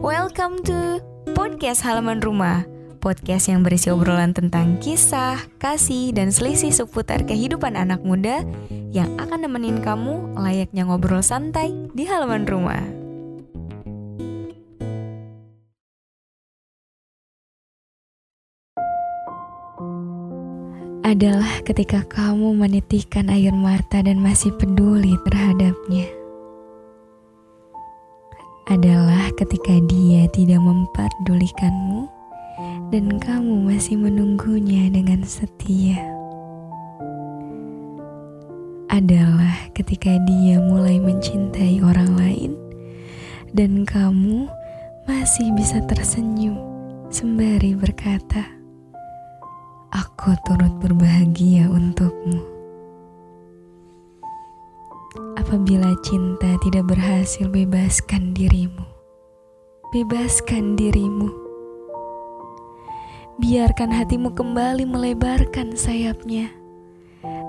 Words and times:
Welcome 0.00 0.64
to 0.64 0.96
Podcast 1.36 1.84
Halaman 1.84 2.24
Rumah. 2.24 2.64
Podcast 3.04 3.52
yang 3.52 3.60
berisi 3.60 3.92
obrolan 3.92 4.32
tentang 4.32 4.80
kisah, 4.80 5.36
kasih, 5.60 6.16
dan 6.16 6.32
selisih 6.32 6.72
seputar 6.72 7.28
kehidupan 7.28 7.76
anak 7.76 8.00
muda 8.00 8.40
Yang 8.96 9.12
akan 9.20 9.44
nemenin 9.44 9.84
kamu 9.84 10.40
layaknya 10.40 10.88
ngobrol 10.88 11.20
santai 11.20 11.76
di 11.92 12.08
halaman 12.08 12.48
rumah. 12.48 12.80
Adalah 21.04 21.60
ketika 21.68 22.08
kamu 22.08 22.56
menitikkan 22.56 23.28
air 23.28 23.52
mata 23.52 24.00
dan 24.00 24.16
masih 24.24 24.56
peduli 24.56 25.20
terhadapnya 25.28 26.19
adalah 28.70 29.34
ketika 29.34 29.82
dia 29.90 30.30
tidak 30.30 30.62
memperdulikanmu 30.62 32.06
dan 32.94 33.18
kamu 33.18 33.66
masih 33.66 33.98
menunggunya 33.98 34.86
dengan 34.94 35.26
setia. 35.26 35.98
Adalah 38.86 39.74
ketika 39.74 40.14
dia 40.22 40.62
mulai 40.62 41.02
mencintai 41.02 41.82
orang 41.82 42.14
lain 42.14 42.52
dan 43.50 43.82
kamu 43.82 44.46
masih 45.02 45.50
bisa 45.58 45.82
tersenyum 45.90 46.54
sembari 47.10 47.74
berkata, 47.74 48.46
"Aku 49.90 50.30
turut 50.46 50.78
berbahagia 50.78 51.66
untukmu." 51.66 52.49
Apabila 55.34 55.90
cinta 56.06 56.54
tidak 56.62 56.90
berhasil 56.94 57.50
bebaskan 57.50 58.30
dirimu. 58.34 58.86
Bebaskan 59.90 60.78
dirimu. 60.78 61.30
Biarkan 63.40 63.90
hatimu 63.90 64.36
kembali 64.36 64.86
melebarkan 64.86 65.74
sayapnya 65.74 66.52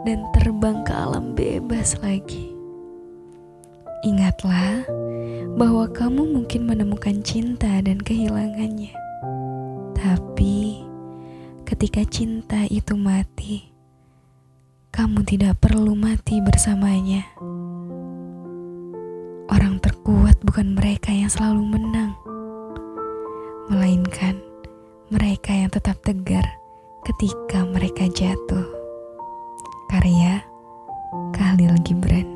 dan 0.08 0.26
terbang 0.34 0.82
ke 0.82 0.94
alam 0.96 1.38
bebas 1.38 2.00
lagi. 2.02 2.50
Ingatlah 4.02 4.82
bahwa 5.60 5.86
kamu 5.94 6.34
mungkin 6.34 6.66
menemukan 6.66 7.22
cinta 7.22 7.70
dan 7.86 8.02
kehilangannya. 8.02 8.96
Tapi 9.94 10.82
ketika 11.70 12.02
cinta 12.10 12.66
itu 12.66 12.98
mati, 12.98 13.71
kamu 14.92 15.24
tidak 15.24 15.56
perlu 15.64 15.96
mati 15.96 16.44
bersamanya. 16.44 17.24
Orang 19.48 19.80
terkuat 19.80 20.44
bukan 20.44 20.76
mereka 20.76 21.16
yang 21.16 21.32
selalu 21.32 21.64
menang, 21.64 22.12
melainkan 23.72 24.36
mereka 25.08 25.56
yang 25.56 25.72
tetap 25.72 25.96
tegar 26.04 26.44
ketika 27.08 27.64
mereka 27.72 28.04
jatuh. 28.12 28.68
Karya 29.88 30.44
Khalil 31.36 31.76
Gibran. 31.88 32.31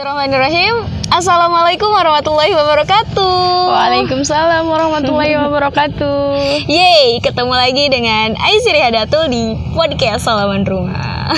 Bismillahirrahmanirrahim 0.00 0.74
Assalamualaikum 1.12 1.92
warahmatullahi 1.92 2.56
wabarakatuh 2.56 3.68
Waalaikumsalam 3.68 4.64
warahmatullahi 4.64 5.36
wabarakatuh 5.36 6.40
Yeay, 6.72 7.20
ketemu 7.20 7.52
lagi 7.52 7.92
dengan 7.92 8.32
Aisyri 8.40 8.80
Hadatul 8.80 9.28
di 9.28 9.60
podcast 9.76 10.24
Salaman 10.24 10.64
Rumah 10.64 11.36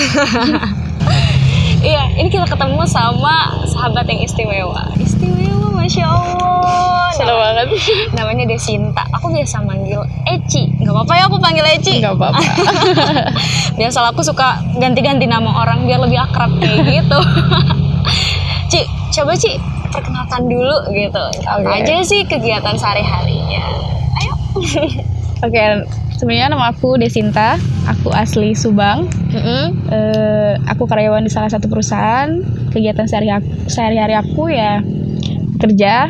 Iya, 1.90 2.14
ini 2.14 2.30
kita 2.30 2.46
ketemu 2.46 2.86
sama 2.86 3.66
sahabat 3.66 4.06
yang 4.06 4.22
istimewa. 4.22 4.94
Istimewa, 4.94 5.74
masya 5.74 6.06
Allah. 6.06 7.10
Seru 7.18 7.34
banget. 7.34 7.66
Namanya 8.14 8.46
Desinta. 8.46 9.02
Aku 9.18 9.34
biasa 9.34 9.66
manggil 9.66 10.06
Eci. 10.30 10.70
Gak 10.78 10.94
apa-apa 10.94 11.18
ya 11.18 11.26
aku 11.26 11.42
panggil 11.42 11.66
Eci. 11.66 11.98
Gak 11.98 12.14
apa-apa. 12.14 12.38
biasa 13.82 14.14
aku 14.14 14.22
suka 14.22 14.62
ganti-ganti 14.78 15.26
nama 15.26 15.50
orang 15.66 15.82
biar 15.82 16.06
lebih 16.06 16.22
akrab 16.22 16.54
kayak 16.62 17.02
gitu. 17.02 17.18
Coba 19.12 19.36
Ci 19.36 19.60
perkenalkan 19.92 20.48
dulu 20.48 20.88
gitu. 20.96 21.24
Apa 21.44 21.60
okay. 21.60 21.84
aja 21.84 21.94
sih 22.00 22.24
kegiatan 22.24 22.74
sehari-harinya? 22.80 23.64
Ayo. 24.16 24.32
Oke, 25.44 25.52
okay, 25.52 25.84
sebenarnya 26.16 26.54
nama 26.54 26.72
aku 26.72 26.96
Desinta, 26.96 27.60
aku 27.84 28.08
asli 28.14 28.56
Subang. 28.56 29.04
Mm 29.28 29.40
-hmm. 29.42 29.64
uh, 29.92 30.52
aku 30.64 30.88
karyawan 30.88 31.28
di 31.28 31.32
salah 31.32 31.52
satu 31.52 31.68
perusahaan. 31.68 32.40
Kegiatan 32.72 33.04
sehari-hari 33.04 33.44
sehari 33.68 34.16
aku 34.16 34.48
ya 34.48 34.80
kerja 35.60 36.08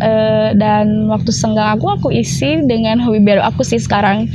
uh, 0.00 0.48
dan 0.54 1.10
waktu 1.10 1.34
senggang 1.34 1.74
aku 1.74 1.90
aku 1.90 2.08
isi 2.14 2.62
dengan 2.64 3.02
hobi 3.02 3.20
baru 3.20 3.42
aku 3.44 3.66
sih 3.66 3.82
sekarang 3.82 4.30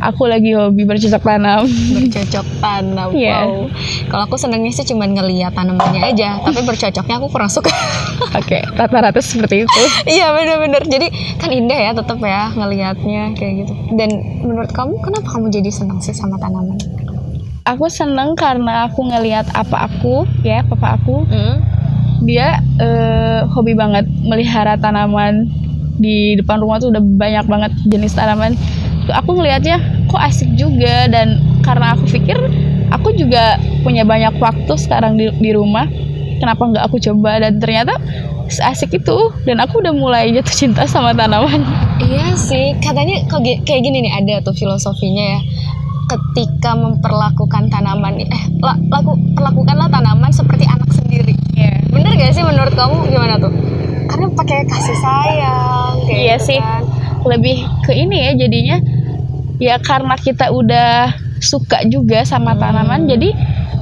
aku 0.00 0.26
lagi 0.26 0.54
hobi 0.54 0.82
bercocok 0.86 1.22
tanam. 1.22 1.66
Bercocok 1.68 2.46
tanam 2.58 3.08
yeah. 3.16 3.46
wow. 3.46 3.68
Kalau 4.10 4.22
aku 4.26 4.36
senangnya 4.40 4.72
sih 4.74 4.86
cuma 4.88 5.06
ngeliat 5.06 5.54
tanamannya 5.54 6.02
aja 6.02 6.40
tapi 6.42 6.60
bercocoknya 6.64 7.14
aku 7.20 7.28
kurang 7.30 7.50
suka. 7.50 7.70
Oke 8.38 8.60
okay, 8.60 8.62
rata-rata 8.74 9.20
seperti 9.20 9.66
itu. 9.66 9.82
Iya 10.08 10.34
bener-bener. 10.34 10.82
Jadi 10.86 11.06
kan 11.38 11.50
indah 11.50 11.78
ya 11.78 11.90
tetap 11.94 12.18
ya 12.22 12.50
ngelihatnya 12.54 13.34
kayak 13.38 13.52
gitu. 13.66 13.72
Dan 13.94 14.10
menurut 14.42 14.70
kamu 14.72 14.98
kenapa 15.02 15.28
kamu 15.38 15.52
jadi 15.52 15.70
senang 15.70 16.00
sih 16.02 16.14
sama 16.14 16.40
tanaman? 16.40 16.78
Aku 17.64 17.88
seneng 17.88 18.36
karena 18.36 18.88
aku 18.92 19.08
ngelihat 19.08 19.48
apa 19.56 19.88
aku 19.88 20.28
ya 20.44 20.64
papa 20.66 21.00
aku. 21.00 21.24
Mm. 21.28 21.56
dia 22.24 22.56
uh, 22.80 23.44
hobi 23.52 23.76
banget 23.76 24.08
melihara 24.24 24.80
tanaman. 24.80 25.50
Di 25.94 26.34
depan 26.34 26.58
rumah 26.58 26.82
tuh 26.82 26.90
udah 26.90 26.98
banyak 26.98 27.46
banget 27.46 27.72
jenis 27.86 28.18
tanaman 28.18 28.58
aku 29.10 29.30
ngelihatnya 29.36 30.06
kok 30.08 30.22
asik 30.22 30.50
juga? 30.56 31.10
Dan 31.10 31.42
karena 31.60 31.96
aku 31.96 32.08
pikir 32.08 32.38
aku 32.92 33.12
juga 33.16 33.58
punya 33.82 34.06
banyak 34.06 34.38
waktu 34.38 34.74
sekarang 34.78 35.18
di, 35.18 35.28
di 35.40 35.50
rumah. 35.52 35.88
Kenapa 36.38 36.66
nggak 36.68 36.84
aku 36.88 36.96
coba? 37.00 37.40
Dan 37.40 37.58
ternyata 37.58 37.96
asik 38.48 39.00
itu. 39.00 39.16
Dan 39.48 39.60
aku 39.60 39.80
udah 39.80 39.94
mulai 39.96 40.30
jatuh 40.32 40.54
cinta 40.54 40.84
sama 40.84 41.16
tanaman. 41.16 41.64
Iya 41.98 42.36
sih. 42.36 42.76
Katanya 42.78 43.24
kayak 43.64 43.80
gini 43.82 44.04
nih 44.04 44.12
ada 44.12 44.34
tuh 44.44 44.54
filosofinya 44.54 45.38
ya. 45.38 45.40
Ketika 46.04 46.76
memperlakukan 46.76 47.72
tanaman 47.72 48.20
eh 48.20 48.44
laku 48.92 49.16
perlakukanlah 49.32 49.88
tanaman 49.88 50.30
seperti 50.30 50.68
anak 50.68 50.92
sendiri. 50.92 51.32
Yeah. 51.56 51.80
bener 51.88 52.12
gak 52.18 52.36
sih 52.36 52.44
menurut 52.44 52.76
kamu? 52.76 53.08
Gimana 53.08 53.40
tuh? 53.40 53.52
Karena 54.04 54.28
pakai 54.36 54.68
kasih 54.68 54.96
sayang 55.00 55.94
kayak 56.04 56.18
iya 56.20 56.36
gitu 56.36 56.46
sih. 56.52 56.58
kan. 56.60 56.83
Lebih 57.26 57.64
ke 57.84 57.92
ini 57.96 58.30
ya 58.30 58.32
jadinya. 58.36 58.78
Ya 59.62 59.76
karena 59.80 60.14
kita 60.18 60.50
udah 60.50 61.14
suka 61.40 61.84
juga 61.88 62.24
sama 62.24 62.56
hmm. 62.56 62.60
tanaman 62.60 63.02
jadi 63.06 63.30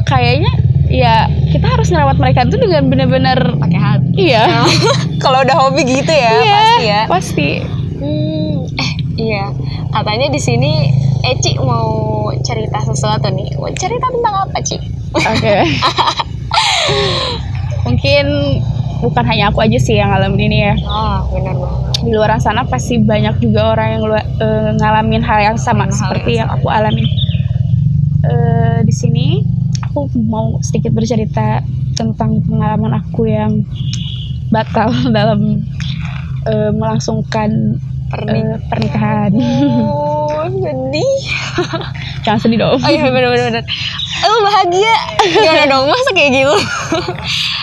kayaknya 0.03 0.53
ya 0.93 1.25
kita 1.49 1.73
harus 1.73 1.89
merawat 1.89 2.21
mereka 2.21 2.45
itu 2.45 2.59
dengan 2.59 2.91
benar-benar 2.93 3.39
pakai 3.57 3.81
hati. 3.81 4.13
Iya. 4.29 4.45
Kalau 5.23 5.41
udah 5.41 5.57
hobi 5.57 5.87
gitu 5.87 6.13
ya 6.13 6.33
iya, 6.43 6.53
pasti 6.53 6.85
ya. 6.85 7.03
pasti. 7.09 7.51
Hmm, 8.03 8.53
eh 8.77 8.93
iya. 9.17 9.45
Katanya 9.93 10.29
di 10.33 10.41
sini 10.43 10.73
Eci 11.23 11.55
mau 11.63 12.29
cerita 12.43 12.83
sesuatu 12.83 13.31
nih. 13.31 13.55
Mau 13.57 13.71
cerita 13.79 14.11
tentang 14.11 14.35
apa 14.43 14.59
Ci? 14.61 14.77
Oke. 15.15 15.39
Okay. 15.39 15.63
mungkin 17.87 18.27
bukan 19.03 19.25
hanya 19.27 19.51
aku 19.51 19.67
aja 19.67 19.79
sih 19.83 19.99
yang 19.99 20.15
ngalamin 20.15 20.47
ini 20.47 20.59
ya. 20.71 20.75
Oh, 20.87 21.27
benar 21.35 21.55
banget. 21.59 22.07
Di 22.07 22.11
luar 22.15 22.39
sana 22.39 22.63
pasti 22.63 23.03
banyak 23.03 23.43
juga 23.43 23.75
orang 23.75 23.89
yang 23.99 24.03
uh, 24.07 24.71
ngalamin 24.79 25.23
hal 25.23 25.39
yang 25.43 25.59
sama 25.59 25.91
hal 25.91 25.93
seperti 25.93 26.39
yang, 26.39 26.47
yang 26.47 26.57
aku 26.57 26.67
alamin. 26.71 27.07
Uh, 28.23 28.79
di 28.87 28.95
sini 28.95 29.43
aku 29.83 30.07
mau 30.23 30.63
sedikit 30.63 30.95
bercerita 30.95 31.61
tentang 31.99 32.41
pengalaman 32.47 33.03
aku 33.03 33.27
yang 33.27 33.67
batal 34.55 34.95
dalam 35.17 35.67
uh, 36.47 36.71
melangsungkan 36.71 37.83
Pernik 38.13 38.45
uh, 38.45 38.61
pernikahan. 38.69 39.33
Oh, 39.89 40.45
sedih. 40.45 41.17
Jangan 42.29 42.41
sedih 42.45 42.61
dong. 42.61 42.77
Oh 42.77 42.91
iya 42.93 43.09
benar-benar. 43.09 43.65
Oh 44.23 44.39
bahagia. 44.45 44.95
Gimana 45.33 45.65
dong 45.65 45.89
masa 45.89 46.13
kayak 46.13 46.31
gitu? 46.37 46.57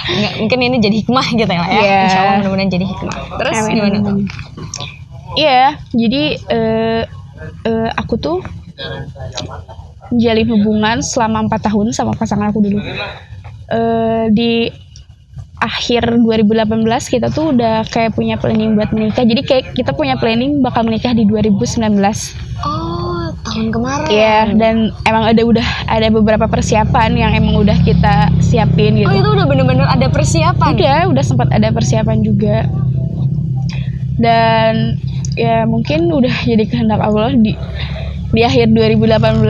Nggak, 0.10 0.34
mungkin 0.42 0.60
ini 0.66 0.78
jadi 0.82 0.96
hikmah 1.06 1.28
gitu 1.38 1.52
ya 1.54 1.66
ya. 1.70 1.82
Yeah. 1.82 2.04
Insya 2.10 2.20
Allah 2.20 2.36
mudah-mudahan 2.42 2.72
jadi 2.72 2.86
hikmah. 2.86 3.18
Terus 3.38 3.56
Amin. 3.62 3.74
gimana 3.78 3.98
tuh? 4.02 4.16
Iya, 5.38 5.46
yeah, 5.46 5.70
jadi 5.94 6.24
uh, 6.50 7.02
uh, 7.70 7.90
aku 7.96 8.16
tuh 8.18 8.38
menjalin 10.10 10.48
hubungan 10.50 10.98
selama 11.06 11.46
empat 11.46 11.70
tahun 11.70 11.94
sama 11.94 12.18
pasangan 12.18 12.50
aku 12.50 12.66
dulu. 12.66 12.82
Uh, 13.70 14.26
di 14.34 14.74
akhir 15.60 16.24
2018 16.24 16.88
kita 17.12 17.28
tuh 17.30 17.52
udah 17.54 17.84
kayak 17.92 18.16
punya 18.16 18.40
planning 18.40 18.74
buat 18.80 18.90
menikah. 18.96 19.28
Jadi 19.28 19.42
kayak 19.44 19.64
kita 19.76 19.92
punya 19.92 20.16
planning 20.16 20.64
bakal 20.64 20.88
menikah 20.88 21.12
di 21.12 21.28
2019. 21.28 21.94
Oh, 22.64 22.89
tahun 23.50 23.68
kemarin. 23.74 24.08
Iya, 24.08 24.38
dan 24.56 24.76
emang 25.04 25.24
ada 25.30 25.42
udah 25.42 25.68
ada 25.90 26.08
beberapa 26.14 26.46
persiapan 26.46 27.10
yang 27.18 27.32
emang 27.34 27.58
udah 27.58 27.78
kita 27.82 28.30
siapin 28.40 28.98
gitu. 29.02 29.10
Oh, 29.10 29.16
itu 29.16 29.30
udah 29.30 29.46
bener-bener 29.50 29.86
ada 29.90 30.08
persiapan. 30.08 30.78
udah 30.78 31.00
udah 31.10 31.24
sempat 31.26 31.50
ada 31.50 31.74
persiapan 31.74 32.22
juga 32.22 32.70
dan 34.20 35.00
ya 35.40 35.64
mungkin 35.64 36.12
udah 36.12 36.36
jadi 36.44 36.64
kehendak 36.68 37.00
Allah 37.00 37.32
di 37.32 37.56
di 38.30 38.42
akhir 38.44 38.70
2018 38.76 39.42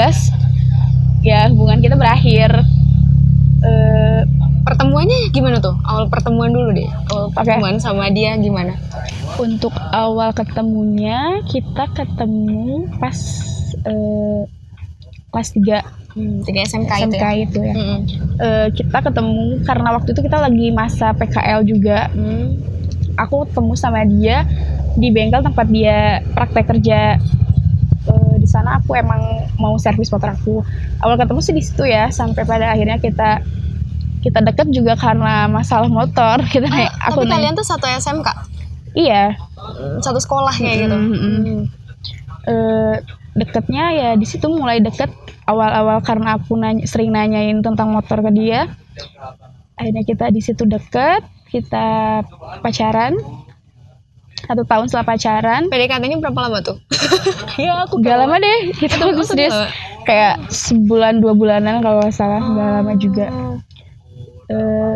ya 1.25 1.49
hubungan 1.51 1.79
kita 1.83 1.99
berakhir 1.99 2.63
Eh, 3.59 4.23
Pertemuannya 4.63 5.35
gimana 5.35 5.59
tuh? 5.59 5.75
Awal 5.83 6.07
pertemuan 6.07 6.55
dulu 6.55 6.71
deh. 6.71 6.87
Awal 7.11 7.27
pertemuan 7.35 7.75
sama 7.75 8.07
dia 8.07 8.39
gimana? 8.39 8.77
untuk 9.39 9.71
awal 9.95 10.35
ketemunya 10.35 11.39
kita 11.47 11.87
ketemu 11.95 12.91
pas 12.99 13.15
eh, 13.79 14.41
kelas 15.29 15.49
3 15.53 15.97
Hmm, 16.09 16.41
tiga 16.41 16.65
SMK, 16.65 16.89
itu 16.89 17.05
SMK 17.05 17.21
ya. 17.21 17.31
itu 17.39 17.59
ya 17.61 17.73
Mm-mm. 17.75 17.99
Eh, 18.35 18.67
kita 18.73 18.97
ketemu 18.99 19.39
karena 19.61 19.89
waktu 19.91 20.09
itu 20.09 20.21
kita 20.21 20.37
lagi 20.37 20.67
masa 20.71 21.13
PKL 21.13 21.61
juga 21.63 22.09
Hmm. 22.09 22.57
aku 23.15 23.45
ketemu 23.45 23.73
sama 23.75 24.01
dia 24.03 24.41
di 24.95 25.09
bengkel 25.09 25.39
tempat 25.39 25.67
dia 25.67 25.97
praktek 26.29 26.65
kerja 26.67 27.21
Eh, 28.01 28.35
di 28.37 28.47
sana 28.47 28.79
aku 28.79 28.95
emang 28.95 29.21
mau 29.55 29.77
servis 29.77 30.09
motor 30.09 30.33
aku 30.33 30.65
awal 30.97 31.13
ketemu 31.13 31.39
sih 31.39 31.53
di 31.53 31.61
situ 31.61 31.83
ya 31.83 32.09
sampai 32.09 32.41
pada 32.41 32.73
akhirnya 32.73 32.97
kita 32.97 33.45
kita 34.19 34.39
deket 34.41 34.67
juga 34.69 34.97
karena 34.97 35.45
masalah 35.45 35.87
motor 35.87 36.41
kita 36.49 36.65
Ah, 36.65 36.73
naik 36.79 36.91
aku 37.05 37.21
tapi 37.21 37.21
naik 37.21 37.33
kalian 37.37 37.53
tuh 37.53 37.67
satu 37.67 37.85
SMK, 37.85 38.27
iya 38.93 39.37
satu 39.99 40.17
sekolah 40.17 40.51
kayak 40.53 40.77
gitu. 40.81 40.95
Mm, 40.95 41.05
mm, 41.05 41.13
mm. 41.13 41.37
Hmm. 41.37 41.61
Eh, 42.41 42.95
deketnya 43.39 43.85
ya 43.95 44.09
di 44.13 44.27
situ 44.27 44.51
mulai 44.51 44.83
deket 44.83 45.07
awal-awal 45.47 46.03
karena 46.03 46.35
aku 46.35 46.59
nanya, 46.59 46.83
sering 46.83 47.15
nanyain 47.15 47.63
tentang 47.63 47.89
motor 47.95 48.19
ke 48.19 48.31
dia 48.35 48.67
akhirnya 49.79 50.03
kita 50.03 50.27
di 50.29 50.43
situ 50.43 50.67
deket 50.67 51.23
kita 51.47 52.21
pacaran 52.59 53.15
satu 54.39 54.63
tahun 54.65 54.87
setelah 54.87 55.07
pacaran 55.07 55.61
PDKT-nya 55.67 56.17
berapa 56.23 56.39
lama 56.47 56.57
tuh? 56.63 56.77
ya 57.61 57.85
aku 57.85 58.01
Gak 58.01 58.17
lama 58.17 58.39
deh, 58.39 58.71
kita 58.71 58.97
Itu- 58.97 59.35
lama. 59.35 59.67
kayak 60.07 60.47
sebulan 60.49 61.21
dua 61.21 61.37
bulanan 61.37 61.85
kalau 61.85 62.01
nggak 62.01 62.15
salah, 62.15 62.41
gak 62.41 62.69
lama 62.81 62.93
juga. 62.97 63.27
Eh, 64.49 64.95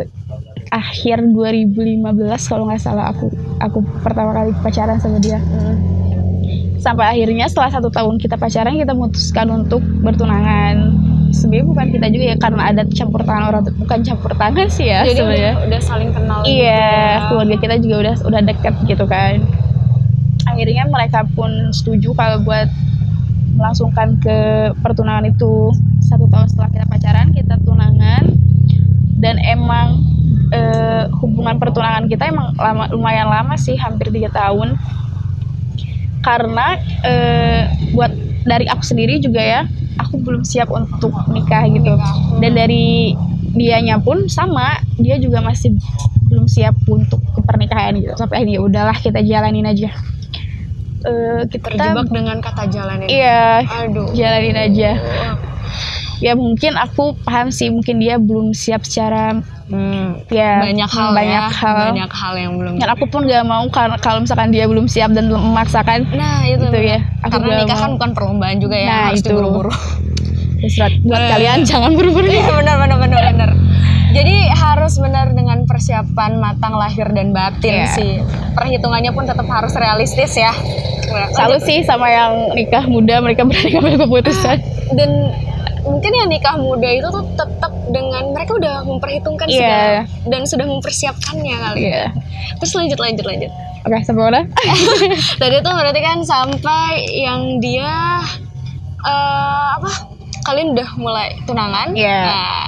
akhir 0.74 1.22
2015 1.30 2.02
kalau 2.50 2.66
nggak 2.66 2.82
salah 2.82 3.14
aku 3.14 3.30
aku 3.62 3.78
pertama 4.02 4.34
kali 4.34 4.50
pacaran 4.58 4.98
sama 4.98 5.22
dia. 5.22 5.38
Sampai 6.84 7.16
akhirnya 7.16 7.48
setelah 7.48 7.72
satu 7.72 7.88
tahun 7.88 8.20
kita 8.20 8.36
pacaran 8.36 8.76
kita 8.76 8.92
memutuskan 8.92 9.48
untuk 9.48 9.80
bertunangan. 10.04 10.92
Sebenarnya 11.32 11.66
bukan 11.66 11.86
kita 11.90 12.06
juga 12.12 12.24
ya 12.28 12.36
karena 12.36 12.62
ada 12.70 12.82
campur 12.92 13.24
tangan 13.24 13.44
orang 13.50 13.62
bukan 13.80 13.98
campur 14.04 14.30
tangan 14.36 14.68
sih 14.68 14.92
ya 14.92 15.00
Jadi 15.02 15.24
udah 15.64 15.80
saling 15.80 16.12
kenal. 16.12 16.44
gitu 16.44 16.60
Iya, 16.60 16.84
ya. 16.84 17.26
keluarga 17.26 17.56
kita 17.56 17.74
juga 17.80 17.96
udah 18.04 18.14
udah 18.28 18.40
deket 18.44 18.74
gitu 18.84 19.04
kan. 19.08 19.40
Akhirnya 20.44 20.84
mereka 20.86 21.24
pun 21.32 21.72
setuju 21.72 22.12
kalau 22.12 22.44
buat 22.44 22.68
melangsungkan 23.56 24.20
ke 24.20 24.36
pertunangan 24.84 25.24
itu 25.24 25.72
satu 26.04 26.28
tahun 26.28 26.52
setelah 26.52 26.68
kita 26.68 26.84
pacaran 26.84 27.32
kita 27.32 27.54
tunangan 27.64 28.28
dan 29.18 29.40
emang 29.40 30.04
eh, 30.52 31.08
hubungan 31.22 31.56
pertunangan 31.56 32.10
kita 32.10 32.28
emang 32.28 32.52
lama, 32.60 32.90
lumayan 32.92 33.30
lama 33.30 33.54
sih 33.56 33.78
hampir 33.78 34.10
tiga 34.12 34.28
tahun 34.30 34.76
karena 36.24 36.80
eh, 37.04 37.68
buat 37.92 38.10
dari 38.44 38.64
aku 38.66 38.80
sendiri 38.80 39.20
juga 39.20 39.40
ya 39.40 39.60
aku 40.00 40.18
belum 40.20 40.42
siap 40.42 40.72
untuk 40.72 41.12
nikah 41.30 41.68
gitu. 41.70 41.94
Dan 42.40 42.56
dari 42.56 43.14
dianya 43.54 44.02
pun 44.02 44.26
sama 44.26 44.82
dia 44.98 45.14
juga 45.22 45.38
masih 45.38 45.78
belum 46.26 46.48
siap 46.50 46.74
untuk 46.88 47.20
ke 47.22 47.40
pernikahan 47.44 47.94
gitu. 48.00 48.16
Sampai 48.18 48.42
akhirnya 48.42 48.58
"Ya 48.58 48.62
udahlah 48.64 48.96
kita 48.98 49.20
jalanin 49.22 49.68
aja. 49.68 49.92
Eh, 51.04 51.44
kita 51.52 51.68
Terjebak 51.68 52.08
dengan 52.08 52.40
kata 52.40 52.64
jalan 52.72 53.04
ini. 53.04 53.20
iya 53.20 53.60
Aduh. 53.60 54.08
jalanin 54.16 54.56
aja 54.56 54.90
ya 56.24 56.32
mungkin 56.32 56.72
aku 56.74 57.12
paham 57.20 57.52
sih 57.52 57.68
mungkin 57.68 58.00
dia 58.00 58.16
belum 58.16 58.50
siap 58.50 58.80
secara 58.82 59.44
Hmm. 59.64 60.20
ya 60.28 60.60
Banyak 60.60 60.84
hal 60.86 61.08
banyak 61.12 61.40
ya. 61.40 61.48
hal 61.50 61.76
Banyak 61.88 62.12
hal 62.12 62.34
yang 62.36 62.52
belum. 62.60 62.74
dan 62.76 62.88
aku 62.90 63.08
pun 63.08 63.24
gak 63.24 63.44
mau 63.44 63.64
kalau 63.72 64.20
misalkan 64.20 64.52
dia 64.52 64.64
belum 64.64 64.84
siap 64.84 65.12
dan 65.12 65.28
memaksakan 65.28 66.04
Nah, 66.12 66.44
itu, 66.44 66.68
Itu 66.68 66.80
ya, 66.84 67.00
aku 67.20 67.40
Karena 67.40 67.64
nikah 67.64 67.78
kan 67.78 67.90
bukan 67.96 68.10
perlombaan 68.12 68.60
juga 68.60 68.76
ya, 68.76 68.84
Nah, 68.86 69.00
harus 69.08 69.24
itu. 69.24 69.32
surat 70.64 70.92
buat 71.00 71.16
Eh. 71.18 71.28
kalian 71.30 71.58
jangan 71.62 71.92
buru-buru 71.92 72.24
Iya, 72.24 72.44
benar 72.54 72.76
benar 72.78 72.96
benar 72.98 73.20
benar. 73.26 73.50
Jadi 74.12 74.34
harus 74.48 74.94
benar 74.96 75.32
dengan 75.32 75.64
persiapan 75.64 76.38
matang 76.38 76.72
lahir 76.74 77.08
dan 77.10 77.32
batin 77.32 77.74
Iya. 77.82 77.88
sih. 77.90 78.12
Perhitungannya 78.52 79.10
pun 79.10 79.24
tetap 79.24 79.44
harus 79.44 79.72
realistis 79.72 80.32
ya. 80.34 80.52
Salut 81.32 81.60
sih 81.60 81.80
sama 81.82 82.06
yang 82.06 82.52
nikah 82.52 82.84
muda 82.84 83.18
mereka 83.18 83.44
berani 83.44 83.70
ngambil 83.70 83.96
keputusan 84.02 84.56
Dan 84.92 85.10
mungkin 85.84 86.10
yang 86.10 86.28
nikah 86.28 86.56
muda 86.56 86.88
itu 86.88 87.04
tuh 87.06 87.24
tetap 87.36 87.68
dengan 87.92 88.32
mereka 88.32 88.56
udah 88.56 88.82
memperhitungkan 88.82 89.46
Iya. 89.46 89.58
segala 89.60 90.00
dan 90.26 90.42
sudah 90.44 90.66
mempersiapkannya 90.66 91.56
kali. 91.60 91.80
Iya. 91.86 92.04
Terus 92.58 92.72
lanjut 92.74 92.98
lanjut 92.98 93.24
lanjut. 93.24 93.52
oke 93.84 94.00
sampai 94.00 94.22
mana 94.24 94.40
Tadi 95.44 95.56
tuh 95.60 95.72
berarti 95.76 96.00
kan 96.00 96.18
sampai 96.24 96.92
yang 97.20 97.60
dia 97.60 98.24
eh 99.04 99.66
apa? 99.76 99.90
Kalian 100.42 100.72
udah 100.72 100.88
mulai 100.96 101.36
tunangan? 101.44 101.92
Iya. 101.92 102.20
Nah, 102.24 102.64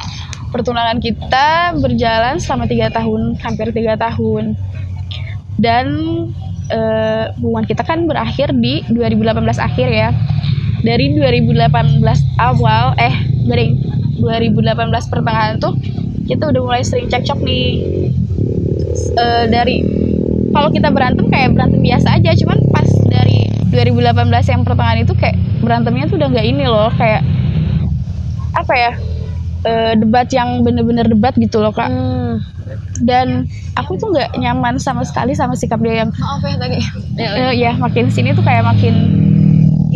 pertunangan 0.49 0.97
kita 0.97 1.77
berjalan 1.77 2.37
selama 2.37 2.65
tiga 2.65 2.89
tahun 2.89 3.37
hampir 3.41 3.73
tiga 3.73 3.97
tahun 3.97 4.57
dan 5.57 5.87
eh, 6.69 7.25
hubungan 7.37 7.65
kita 7.65 7.81
kan 7.81 8.05
berakhir 8.05 8.53
di 8.53 8.85
2018 8.89 9.41
akhir 9.57 9.89
ya 9.89 10.09
dari 10.83 11.17
2018 11.19 12.03
awal 12.39 12.95
eh 13.01 13.15
garing 13.47 13.79
2018 14.19 15.13
pertengahan 15.13 15.59
tuh 15.61 15.75
kita 16.27 16.51
udah 16.51 16.63
mulai 16.63 16.83
sering 16.83 17.07
cekcok 17.07 17.39
nih. 17.43 17.69
Eh, 19.17 19.45
dari 19.49 19.85
kalau 20.51 20.73
kita 20.73 20.89
berantem 20.89 21.29
kayak 21.29 21.53
berantem 21.53 21.81
biasa 21.85 22.17
aja 22.17 22.33
cuman 22.33 22.59
pas 22.73 22.89
dari 23.13 23.49
2018 23.71 24.53
yang 24.53 24.63
pertengahan 24.65 24.99
itu 25.05 25.13
kayak 25.13 25.37
berantemnya 25.61 26.09
tuh 26.09 26.17
udah 26.17 26.29
nggak 26.33 26.47
ini 26.49 26.65
loh 26.65 26.89
kayak 26.97 27.21
apa 28.57 28.73
ya 28.73 28.93
eh, 29.69 29.93
debat 30.01 30.29
yang 30.33 30.65
bener-bener 30.65 31.07
debat 31.07 31.37
gitu 31.37 31.61
loh 31.61 31.75
kak. 31.75 31.93
Hmm, 31.93 32.41
dan 33.05 33.45
aku 33.77 34.01
tuh 34.01 34.17
nggak 34.17 34.41
nyaman 34.41 34.81
sama 34.81 35.05
sekali 35.05 35.37
sama 35.37 35.53
sikap 35.53 35.81
dia 35.85 36.07
yang 36.07 36.11
maaf 36.17 36.41
ya 36.41 36.57
tadi. 36.57 36.79
Eh, 37.21 37.53
ya 37.61 37.73
makin 37.77 38.09
sini 38.09 38.33
tuh 38.33 38.45
kayak 38.45 38.65
makin 38.65 39.26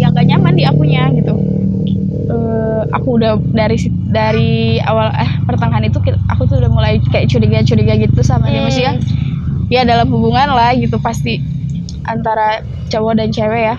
yang 0.01 0.17
nggak 0.17 0.27
nyaman 0.33 0.55
di 0.57 0.65
akunya 0.65 1.13
gitu. 1.13 1.35
Eh, 2.31 2.83
aku 2.95 3.21
udah 3.21 3.37
dari 3.53 3.77
dari 4.09 4.53
awal 4.81 5.13
eh 5.13 5.31
pertengahan 5.45 5.85
itu 5.85 6.01
aku 6.31 6.49
tuh 6.49 6.63
udah 6.63 6.71
mulai 6.73 7.03
kayak 7.13 7.29
curiga-curiga 7.29 8.01
gitu 8.01 8.21
sama 8.25 8.49
dia. 8.49 8.63
Hmm. 8.63 8.67
maksudnya 8.71 8.95
ya 9.71 9.83
dalam 9.87 10.09
hubungan 10.11 10.51
lah 10.51 10.73
gitu 10.75 10.97
pasti 10.99 11.39
antara 12.09 12.65
cowok 12.89 13.13
dan 13.21 13.29
cewek 13.31 13.63
ya. 13.75 13.77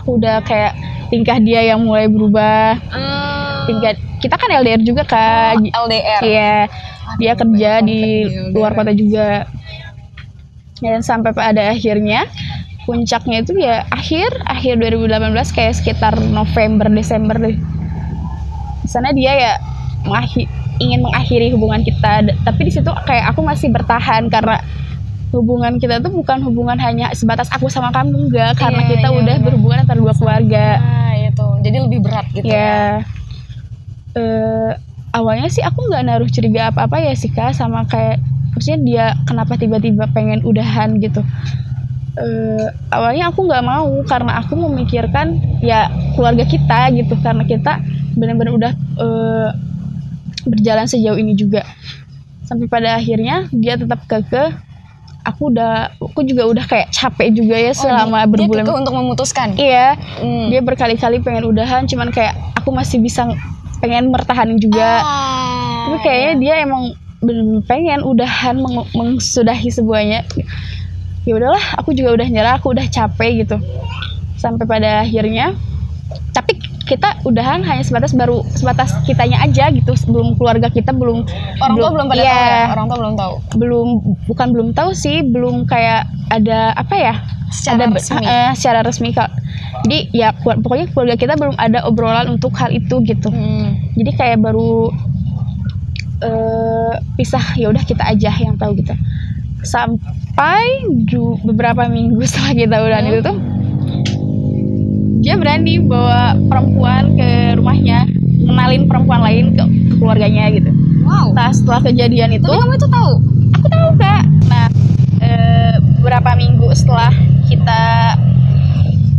Aku 0.00 0.22
udah 0.22 0.40
kayak 0.46 0.78
tingkah 1.10 1.36
dia 1.42 1.66
yang 1.74 1.82
mulai 1.82 2.06
berubah. 2.06 2.78
Hmm, 2.88 3.66
tingkat 3.66 3.98
kita 4.22 4.38
kan 4.38 4.50
LDR 4.62 4.82
juga 4.86 5.02
kak. 5.02 5.60
LDR. 5.60 6.20
iya. 6.22 6.56
Dia 7.18 7.34
Aduh, 7.34 7.42
kerja 7.42 7.82
di 7.82 8.30
luar 8.54 8.72
kota 8.78 8.94
juga. 8.94 9.50
Dan 10.80 11.02
sampai 11.02 11.34
pada 11.34 11.74
akhirnya 11.74 12.24
puncaknya 12.82 13.40
itu 13.40 13.52
ya 13.56 13.84
akhir 13.88 14.30
akhir 14.42 14.78
2018 14.78 15.20
kayak 15.50 15.74
sekitar 15.74 16.14
November 16.26 16.88
Desember 16.88 17.36
deh 17.36 17.56
di 18.80 18.88
sana 18.88 19.10
dia 19.10 19.32
ya 19.32 19.52
mengakhi- 20.02 20.48
ingin 20.78 21.00
mengakhiri 21.00 21.50
hubungan 21.50 21.80
kita 21.80 22.24
tapi 22.40 22.60
di 22.62 22.72
situ 22.72 22.88
kayak 23.04 23.30
aku 23.30 23.40
masih 23.40 23.68
bertahan 23.68 24.26
karena 24.26 24.58
hubungan 25.30 25.76
kita 25.76 26.00
tuh 26.00 26.10
bukan 26.10 26.42
hubungan 26.42 26.74
hanya 26.76 27.12
sebatas 27.12 27.46
aku 27.48 27.68
sama 27.68 27.88
kamu 27.90 28.26
enggak 28.26 28.56
karena 28.56 28.82
Iya, 28.82 28.90
kita 28.90 29.06
iya, 29.06 29.14
udah 29.14 29.34
benar. 29.34 29.44
berhubungan 29.44 29.78
antara 29.78 29.98
dua 29.98 30.10
keluarga 30.10 30.66
Nah, 30.76 31.14
itu. 31.14 31.46
Jadi 31.60 31.76
lebih 31.78 31.98
berat 32.00 32.26
gitu 32.32 32.44
ya. 32.44 32.56
ya 32.56 32.82
eh 34.12 34.70
awalnya 35.12 35.46
sih 35.46 35.60
aku 35.60 35.86
nggak 35.86 36.02
naruh 36.02 36.26
curiga 36.26 36.70
apa 36.70 36.86
apa 36.86 36.96
ya 36.98 37.14
sih 37.14 37.30
kak 37.30 37.52
sama 37.52 37.86
kayak 37.86 38.18
maksudnya 38.50 38.78
dia 38.80 39.04
kenapa 39.22 39.54
tiba-tiba 39.54 40.10
pengen 40.10 40.42
udahan 40.42 40.98
gitu 40.98 41.22
eh 42.20 42.66
awalnya 42.92 43.32
aku 43.32 43.48
nggak 43.48 43.64
mau 43.64 43.88
karena 44.04 44.38
aku 44.40 44.52
memikirkan 44.54 45.40
ya 45.60 45.88
keluarga 46.14 46.44
kita 46.44 46.92
gitu. 46.94 47.16
Karena 47.20 47.44
kita 47.44 47.80
benar-benar 48.14 48.52
udah 48.54 48.72
eh, 48.76 49.48
berjalan 50.46 50.86
sejauh 50.86 51.16
ini 51.16 51.34
juga. 51.34 51.64
Sampai 52.44 52.66
pada 52.66 52.98
akhirnya 52.98 53.46
dia 53.50 53.78
tetap 53.78 54.04
kekeh 54.04 54.50
aku 55.20 55.52
udah 55.52 55.92
aku 56.00 56.24
juga 56.24 56.48
udah 56.48 56.64
kayak 56.64 56.88
capek 56.96 57.28
juga 57.36 57.52
ya 57.52 57.76
selama 57.76 58.24
Oh, 58.24 58.24
dia 58.24 58.30
berbulan 58.48 58.64
kekeh 58.64 58.76
untuk 58.80 58.94
memutuskan. 58.96 59.48
iya. 59.60 59.94
Hmm. 60.18 60.48
dia 60.48 60.64
berkali-kali 60.64 61.20
pengen 61.20 61.44
udahan 61.44 61.84
cuman 61.84 62.08
kayak 62.08 62.32
aku 62.56 62.72
masih 62.72 62.98
bisa 62.98 63.28
pengen 63.80 64.08
mertahanin 64.12 64.56
juga. 64.60 65.00
Ah, 65.00 65.88
tapi 65.88 65.96
kayaknya 66.04 66.34
dia 66.40 66.54
emang 66.64 66.92
bener-bener 67.20 67.64
pengen 67.68 68.00
udahan 68.00 68.56
meng 68.56 68.88
mengsudahi 68.96 69.68
semuanya 69.68 70.24
ya 71.28 71.32
udahlah 71.36 71.64
aku 71.76 71.92
juga 71.92 72.16
udah 72.16 72.28
nyerah 72.28 72.54
aku 72.56 72.72
udah 72.72 72.86
capek 72.88 73.44
gitu. 73.46 73.56
Sampai 74.40 74.64
pada 74.64 75.04
akhirnya 75.04 75.56
tapi 76.34 76.58
kita 76.90 77.22
udahan 77.22 77.62
hanya 77.62 77.86
sebatas 77.86 78.10
baru 78.18 78.42
sebatas 78.56 78.90
kitanya 79.06 79.38
aja 79.44 79.70
gitu. 79.70 79.94
Sebelum 79.94 80.34
keluarga 80.34 80.66
kita 80.72 80.90
belum 80.90 81.22
orang 81.62 81.76
tua 81.78 81.90
belum 81.94 82.06
pada 82.10 82.22
iya, 82.22 82.34
tahu 82.34 82.50
ya? 82.50 82.64
Orang 82.74 82.86
tua 82.86 82.98
belum 82.98 83.14
tahu? 83.14 83.34
Belum 83.60 83.88
bukan 84.26 84.46
belum 84.50 84.68
tahu 84.74 84.90
sih 84.96 85.22
belum 85.22 85.70
kayak 85.70 86.08
ada 86.34 86.74
apa 86.74 86.94
ya 86.98 87.14
Secara 87.50 87.90
ada 87.90 87.98
resmi. 87.98 88.24
eh, 88.26 88.50
secara 88.54 88.78
resmi 88.86 89.10
kak. 89.14 89.30
Jadi 89.86 89.98
ya 90.14 90.34
pokoknya 90.34 90.86
keluarga 90.90 91.16
kita 91.18 91.34
belum 91.38 91.54
ada 91.58 91.82
obrolan 91.86 92.26
untuk 92.30 92.54
hal 92.58 92.70
itu 92.74 93.02
gitu. 93.06 93.30
Hmm. 93.30 93.78
jadi 93.94 94.10
kayak 94.16 94.38
baru 94.40 94.90
eh 96.20 96.94
pisah 97.16 97.56
ya 97.56 97.72
udah 97.72 97.80
kita 97.84 98.04
aja 98.04 98.28
yang 98.36 98.60
tahu 98.60 98.76
gitu 98.76 98.92
sampai 99.62 100.88
beberapa 101.44 101.86
minggu 101.88 102.20
setelah 102.28 102.52
kita 102.56 102.76
udahan 102.80 103.04
Hmm. 103.06 103.12
itu 103.12 103.22
tuh 103.24 103.38
dia 105.20 105.36
berani 105.36 105.76
bawa 105.84 106.32
perempuan 106.48 107.12
ke 107.12 107.60
rumahnya 107.60 108.08
kenalin 108.40 108.88
perempuan 108.88 109.20
lain 109.20 109.52
ke, 109.52 109.62
ke 109.62 109.94
keluarganya 110.00 110.48
gitu. 110.48 110.72
Wow. 111.04 111.36
Nah 111.36 111.52
setelah 111.52 111.84
kejadian 111.84 112.40
itu 112.40 112.48
tapi 112.48 112.56
kamu 112.56 112.74
itu 112.80 112.88
tahu? 112.88 113.12
aku 113.60 113.68
tahu 113.68 113.88
kak. 114.00 114.24
Nah 114.48 114.66
eh, 115.20 115.76
beberapa 116.00 116.32
minggu 116.40 116.72
setelah 116.72 117.12
kita 117.52 117.82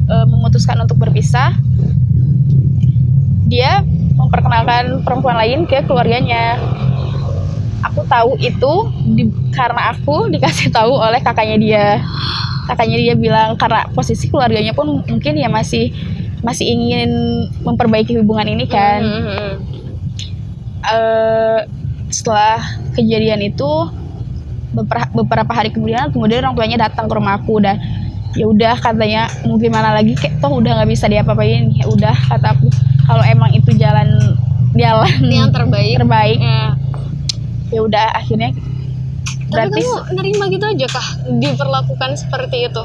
eh, 0.09 0.25
memutuskan 0.25 0.81
untuk 0.81 0.97
berpisah 0.97 1.53
dia 3.45 3.85
memperkenalkan 4.17 5.05
perempuan 5.05 5.37
lain 5.37 5.69
ke 5.69 5.85
keluarganya 5.85 6.57
aku 7.91 8.07
tahu 8.07 8.31
itu 8.39 8.73
di- 9.11 9.35
karena 9.51 9.91
aku 9.91 10.31
dikasih 10.31 10.71
tahu 10.71 10.95
oleh 10.95 11.19
kakaknya 11.19 11.57
dia. 11.59 11.85
Kakaknya 12.71 12.97
dia 13.03 13.13
bilang 13.19 13.59
karena 13.59 13.83
posisi 13.91 14.31
keluarganya 14.31 14.71
pun 14.71 15.03
mungkin 15.03 15.35
ya 15.35 15.51
masih 15.51 15.91
masih 16.41 16.65
ingin 16.71 17.11
memperbaiki 17.67 18.15
hubungan 18.15 18.47
ini 18.47 18.65
kan. 18.65 19.03
Hmm, 19.03 19.21
hmm, 19.21 19.35
hmm. 19.35 19.55
eh 20.81 21.59
setelah 22.11 22.59
kejadian 22.95 23.39
itu 23.43 23.69
beberapa, 24.71 25.11
beberapa 25.11 25.51
hari 25.51 25.71
kemudian 25.71 26.11
kemudian 26.11 26.47
orang 26.47 26.55
tuanya 26.55 26.87
datang 26.87 27.07
ke 27.07 27.13
rumah 27.15 27.39
aku 27.39 27.59
dan 27.59 27.79
ya 28.31 28.47
udah 28.47 28.79
katanya 28.79 29.27
mau 29.43 29.59
gimana 29.59 29.91
lagi 29.91 30.15
kayak 30.15 30.39
toh 30.39 30.55
udah 30.55 30.79
nggak 30.79 30.89
bisa 30.89 31.11
diapa-apain. 31.11 31.75
Ya 31.75 31.85
udah 31.91 32.15
kata 32.15 32.55
aku. 32.55 32.71
Kalau 33.03 33.23
emang 33.27 33.51
itu 33.51 33.75
jalan 33.75 34.15
jalan 34.71 35.19
yang 35.27 35.51
terbaik. 35.51 35.99
terbaik. 35.99 36.39
Ya. 36.39 36.80
Ya 37.71 37.81
udah 37.81 38.13
akhirnya 38.13 38.51
tapi 39.51 39.83
kamu 39.83 40.15
nerima 40.15 40.43
gitu 40.47 40.65
aja 40.65 40.87
kah? 40.87 41.07
Diperlakukan 41.27 42.09
seperti 42.15 42.71
itu? 42.71 42.83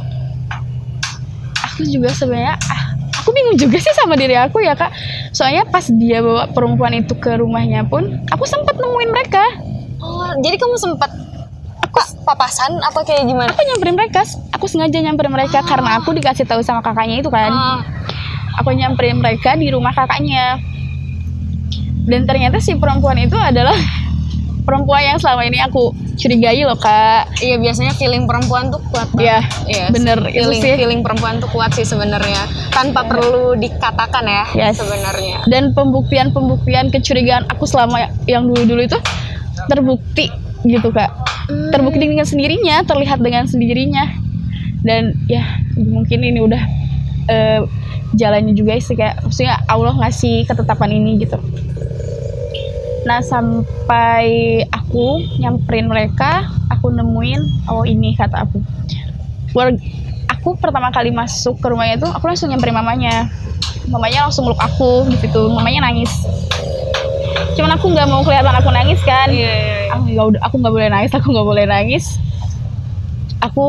Aku 1.72 1.80
juga 1.86 2.10
sebenarnya 2.10 2.58
ah, 2.58 2.82
aku 3.22 3.30
bingung 3.30 3.56
juga 3.58 3.78
sih 3.78 3.94
sama 3.94 4.18
diri 4.18 4.34
aku 4.34 4.60
ya 4.66 4.74
kak. 4.74 4.90
Soalnya 5.30 5.62
pas 5.70 5.86
dia 5.86 6.18
bawa 6.20 6.50
perempuan 6.50 6.92
itu 6.98 7.14
ke 7.14 7.38
rumahnya 7.38 7.86
pun 7.86 8.18
aku 8.34 8.44
sempat 8.44 8.74
nemuin 8.74 9.10
mereka. 9.14 9.44
Oh 10.02 10.34
jadi 10.42 10.58
kamu 10.58 10.76
sempat 10.76 11.10
apa 11.86 12.02
papasan 12.26 12.82
apa 12.82 13.06
kayak 13.06 13.30
gimana? 13.30 13.54
Aku 13.54 13.62
nyamperin 13.62 13.94
mereka 13.94 14.26
aku 14.50 14.66
sengaja 14.66 14.98
nyamperin 14.98 15.32
mereka 15.32 15.62
karena 15.62 16.02
aku 16.02 16.18
dikasih 16.18 16.44
tahu 16.50 16.66
sama 16.66 16.82
kakaknya 16.82 17.22
itu 17.22 17.30
kan. 17.30 17.54
Ah, 17.54 17.78
aku 18.58 18.74
nyamperin 18.74 19.22
mereka 19.22 19.54
di 19.54 19.70
rumah 19.70 19.94
kakaknya. 19.94 20.58
Dan 22.06 22.22
ternyata 22.22 22.62
si 22.62 22.78
perempuan 22.78 23.18
itu 23.18 23.34
adalah 23.34 23.74
perempuan 24.66 25.02
yang 25.06 25.18
selama 25.22 25.46
ini 25.46 25.62
aku 25.62 25.94
curigai 26.18 26.66
loh 26.66 26.74
kak. 26.74 27.38
Iya 27.38 27.56
biasanya 27.56 27.94
feeling 27.94 28.26
perempuan 28.26 28.68
tuh 28.68 28.82
kuat 28.90 29.06
banget. 29.14 29.22
Iya, 29.22 29.38
Iya, 29.70 29.84
bener, 29.94 30.18
itu 30.26 30.42
feeling 30.42 30.60
sih. 30.60 30.74
feeling 30.74 31.00
perempuan 31.06 31.38
tuh 31.38 31.48
kuat 31.48 31.70
sih 31.72 31.86
sebenarnya. 31.86 32.42
Tanpa 32.74 33.06
perlu 33.06 33.54
dikatakan 33.54 34.24
ya 34.26 34.44
Yes. 34.52 34.82
sebenarnya. 34.82 35.46
Dan 35.46 35.70
pembuktian-pembuktian 35.72 36.90
kecurigaan 36.90 37.46
aku 37.46 37.64
selama 37.64 38.10
yang 38.26 38.44
dulu-dulu 38.44 38.82
itu 38.82 38.98
terbukti 39.70 40.28
gitu 40.66 40.90
kak. 40.90 41.14
Terbukti 41.70 42.02
dengan 42.02 42.26
sendirinya 42.26 42.82
terlihat 42.82 43.22
dengan 43.22 43.46
sendirinya. 43.46 44.04
Dan 44.82 45.14
ya 45.26 45.62
mungkin 45.78 46.22
ini 46.22 46.42
udah 46.42 46.62
eh, 47.26 47.60
jalannya 48.14 48.54
juga 48.54 48.78
sih 48.78 48.94
kayak 48.94 49.20
maksudnya 49.20 49.58
Allah 49.66 49.92
ngasih 49.98 50.46
ketetapan 50.46 50.94
ini 50.94 51.20
gitu 51.20 51.36
nah 53.06 53.22
sampai 53.22 54.26
aku 54.74 55.22
nyamperin 55.38 55.86
mereka 55.86 56.50
aku 56.74 56.90
nemuin 56.90 57.70
oh 57.70 57.86
ini 57.86 58.18
kata 58.18 58.42
aku. 58.42 58.58
Keluarga- 59.54 59.78
aku 60.26 60.58
pertama 60.58 60.90
kali 60.90 61.14
masuk 61.14 61.62
ke 61.62 61.66
rumahnya 61.70 62.02
itu 62.02 62.08
aku 62.10 62.26
langsung 62.26 62.50
nyamperin 62.50 62.74
mamanya. 62.74 63.30
Mamanya 63.86 64.26
langsung 64.26 64.50
meluk 64.50 64.58
aku 64.58 65.06
di 65.06 65.16
situ 65.22 65.38
mamanya 65.54 65.86
nangis. 65.86 66.10
Cuman 67.54 67.78
aku 67.78 67.94
nggak 67.94 68.10
mau 68.10 68.26
kelihatan 68.26 68.58
aku 68.58 68.74
nangis 68.74 68.98
kan. 69.06 69.30
Iya, 69.30 69.94
aku 69.94 70.02
nggak 70.10 70.42
aku 70.42 70.54
nggak 70.58 70.74
boleh 70.74 70.88
nangis 70.90 71.10
aku 71.14 71.26
nggak 71.30 71.46
boleh 71.46 71.64
nangis. 71.70 72.18
Aku 73.38 73.66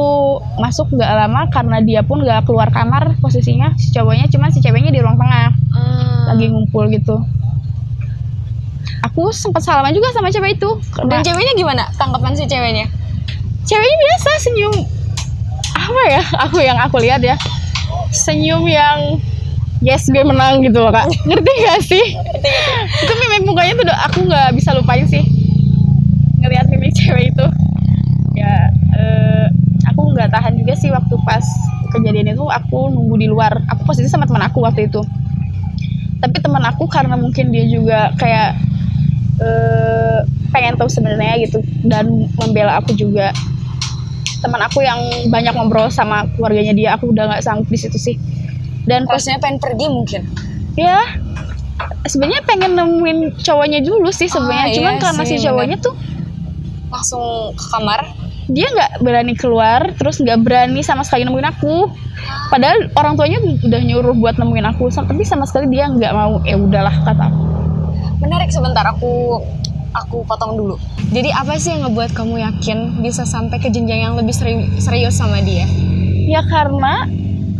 masuk 0.57 0.89
nggak 0.89 1.13
lama 1.13 1.45
karena 1.53 1.77
dia 1.85 2.01
pun 2.01 2.25
nggak 2.25 2.49
keluar 2.49 2.73
kamar 2.73 3.13
posisinya 3.21 3.77
si 3.77 3.93
cowoknya. 3.93 4.25
Cuman 4.33 4.49
si 4.49 4.65
ceweknya 4.65 4.89
di 4.89 4.97
ruang 4.97 5.21
tengah. 5.21 5.53
Ah. 5.77 6.33
lagi 6.33 6.51
ngumpul 6.51 6.91
gitu 6.91 7.23
aku 9.17 9.33
sempat 9.33 9.65
salaman 9.65 9.97
juga 9.97 10.13
sama 10.13 10.29
cewek 10.29 10.61
itu. 10.61 10.69
Dan 11.09 11.25
ceweknya 11.25 11.57
gimana? 11.57 11.89
Tanggapan 11.97 12.37
si 12.37 12.45
ceweknya? 12.45 12.85
Ceweknya 13.65 13.97
biasa 13.97 14.29
senyum. 14.45 14.75
Apa 15.73 16.01
ya? 16.05 16.21
Aku 16.45 16.61
yang 16.61 16.77
aku 16.77 17.01
lihat 17.01 17.25
ya. 17.25 17.33
Senyum 18.13 18.69
yang 18.69 19.17
yes 19.81 20.05
gue 20.13 20.21
menang 20.21 20.61
gitu 20.61 20.77
loh 20.77 20.93
kak. 20.93 21.09
Ngerti 21.27 21.51
gak 21.65 21.81
sih? 21.81 22.05
Itu 23.01 23.13
mimik 23.17 23.49
mukanya 23.49 23.73
tuh 23.73 23.89
aku 23.89 24.19
nggak 24.29 24.53
bisa 24.53 24.77
lupain 24.77 25.09
sih. 25.09 25.25
Ngelihat 26.37 26.69
mimik 26.69 26.93
cewek 26.93 27.33
itu. 27.33 27.45
Ya 28.37 28.69
eh, 29.01 29.45
aku 29.89 30.13
nggak 30.13 30.29
tahan 30.29 30.61
juga 30.61 30.77
sih 30.77 30.93
waktu 30.93 31.17
pas 31.25 31.41
kejadian 31.89 32.37
itu 32.37 32.45
aku 32.45 32.93
nunggu 32.93 33.17
di 33.17 33.25
luar. 33.25 33.65
Aku 33.73 33.81
posisi 33.81 34.13
sama 34.13 34.29
teman 34.29 34.45
aku 34.45 34.61
waktu 34.61 34.85
itu. 34.85 35.01
Tapi 36.21 36.37
teman 36.37 36.61
aku 36.69 36.85
karena 36.85 37.17
mungkin 37.17 37.49
dia 37.49 37.65
juga 37.65 38.13
kayak 38.21 38.67
eh, 39.41 40.19
pengen 40.51 40.75
tahu 40.77 40.89
sebenarnya 40.89 41.37
gitu. 41.45 41.61
Dan 41.85 42.29
membela 42.37 42.81
aku 42.81 42.93
juga. 42.97 43.31
Teman 44.37 44.61
aku 44.61 44.85
yang 44.85 45.01
banyak 45.33 45.49
ngobrol 45.57 45.89
sama 45.89 46.29
keluarganya 46.37 46.73
dia 46.77 46.89
aku 46.93 47.09
udah 47.09 47.25
nggak 47.25 47.41
sanggup 47.41 47.67
di 47.73 47.79
situ 47.79 47.97
sih. 47.97 48.15
Dan 48.85 49.09
pas 49.09 49.17
rasanya 49.17 49.41
pengen 49.41 49.57
pergi 49.57 49.85
mungkin. 49.89 50.21
Ya 50.77 51.01
sebenarnya 52.05 52.45
pengen 52.45 52.77
nemuin 52.77 53.41
cowoknya 53.41 53.81
dulu 53.81 54.13
sih 54.13 54.29
sebenarnya. 54.29 54.65
Ah, 54.69 54.75
cuman 54.77 54.93
iya 54.93 55.01
karena 55.01 55.23
sih, 55.25 55.37
si 55.41 55.45
cowoknya 55.45 55.77
tuh 55.81 55.95
langsung 56.93 57.53
ke 57.53 57.65
kamar. 57.73 58.01
dia 58.47 58.63
nggak 58.63 59.03
berani 59.03 59.35
keluar 59.35 59.91
terus 59.99 60.23
nggak 60.23 60.39
berani 60.39 60.79
sama 60.79 61.03
sekali 61.03 61.27
nemuin 61.27 61.51
aku. 61.51 61.91
Padahal 62.47 62.87
orang 62.95 63.19
tuanya 63.19 63.43
udah 63.43 63.81
nyuruh 63.83 64.15
buat 64.15 64.39
nemuin 64.39 64.71
aku 64.71 64.87
tapi 64.87 65.27
sama 65.27 65.43
sekali 65.43 65.67
dia 65.67 65.91
nggak 65.91 66.15
mau. 66.15 66.39
Ya 66.47 66.55
udahlah 66.55 66.95
kata 67.03 67.27
aku 67.27 67.56
menarik 68.17 68.49
sebentar 68.49 68.83
aku 68.87 69.41
aku 69.93 70.21
potong 70.29 70.57
dulu. 70.57 70.75
Jadi 71.09 71.33
apa 71.33 71.57
sih 71.57 71.73
yang 71.73 71.89
ngebuat 71.89 72.11
kamu 72.13 72.35
yakin 72.43 73.01
bisa 73.01 73.23
sampai 73.25 73.57
ke 73.57 73.71
jenjang 73.71 74.03
yang 74.03 74.13
lebih 74.13 74.35
seri- 74.35 74.69
serius 74.77 75.17
sama 75.17 75.41
dia? 75.41 75.65
Ya 76.27 76.43
karena 76.45 77.07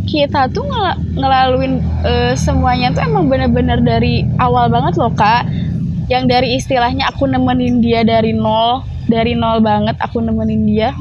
kita 0.07 0.47
tuh 0.51 0.63
ngel- 0.67 0.99
ngelaluin 1.17 1.79
eh, 2.03 2.33
semuanya 2.35 2.93
tuh 2.93 3.03
emang 3.03 3.27
bener-bener 3.31 3.79
dari 3.81 4.27
awal 4.37 4.69
banget 4.69 4.99
loh 4.99 5.11
kak. 5.13 5.47
Yang 6.07 6.23
dari 6.31 6.47
istilahnya 6.55 7.11
aku 7.11 7.27
nemenin 7.27 7.83
dia 7.83 8.03
dari 8.07 8.31
nol 8.31 8.83
dari 9.07 9.35
nol 9.35 9.59
banget 9.59 9.95
aku 9.99 10.23
nemenin 10.23 10.63
dia 10.67 10.91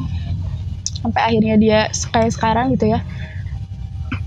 sampai 1.03 1.23
akhirnya 1.23 1.55
dia 1.59 1.79
kayak 2.11 2.35
sekarang 2.35 2.75
gitu 2.75 2.91
ya. 2.91 3.01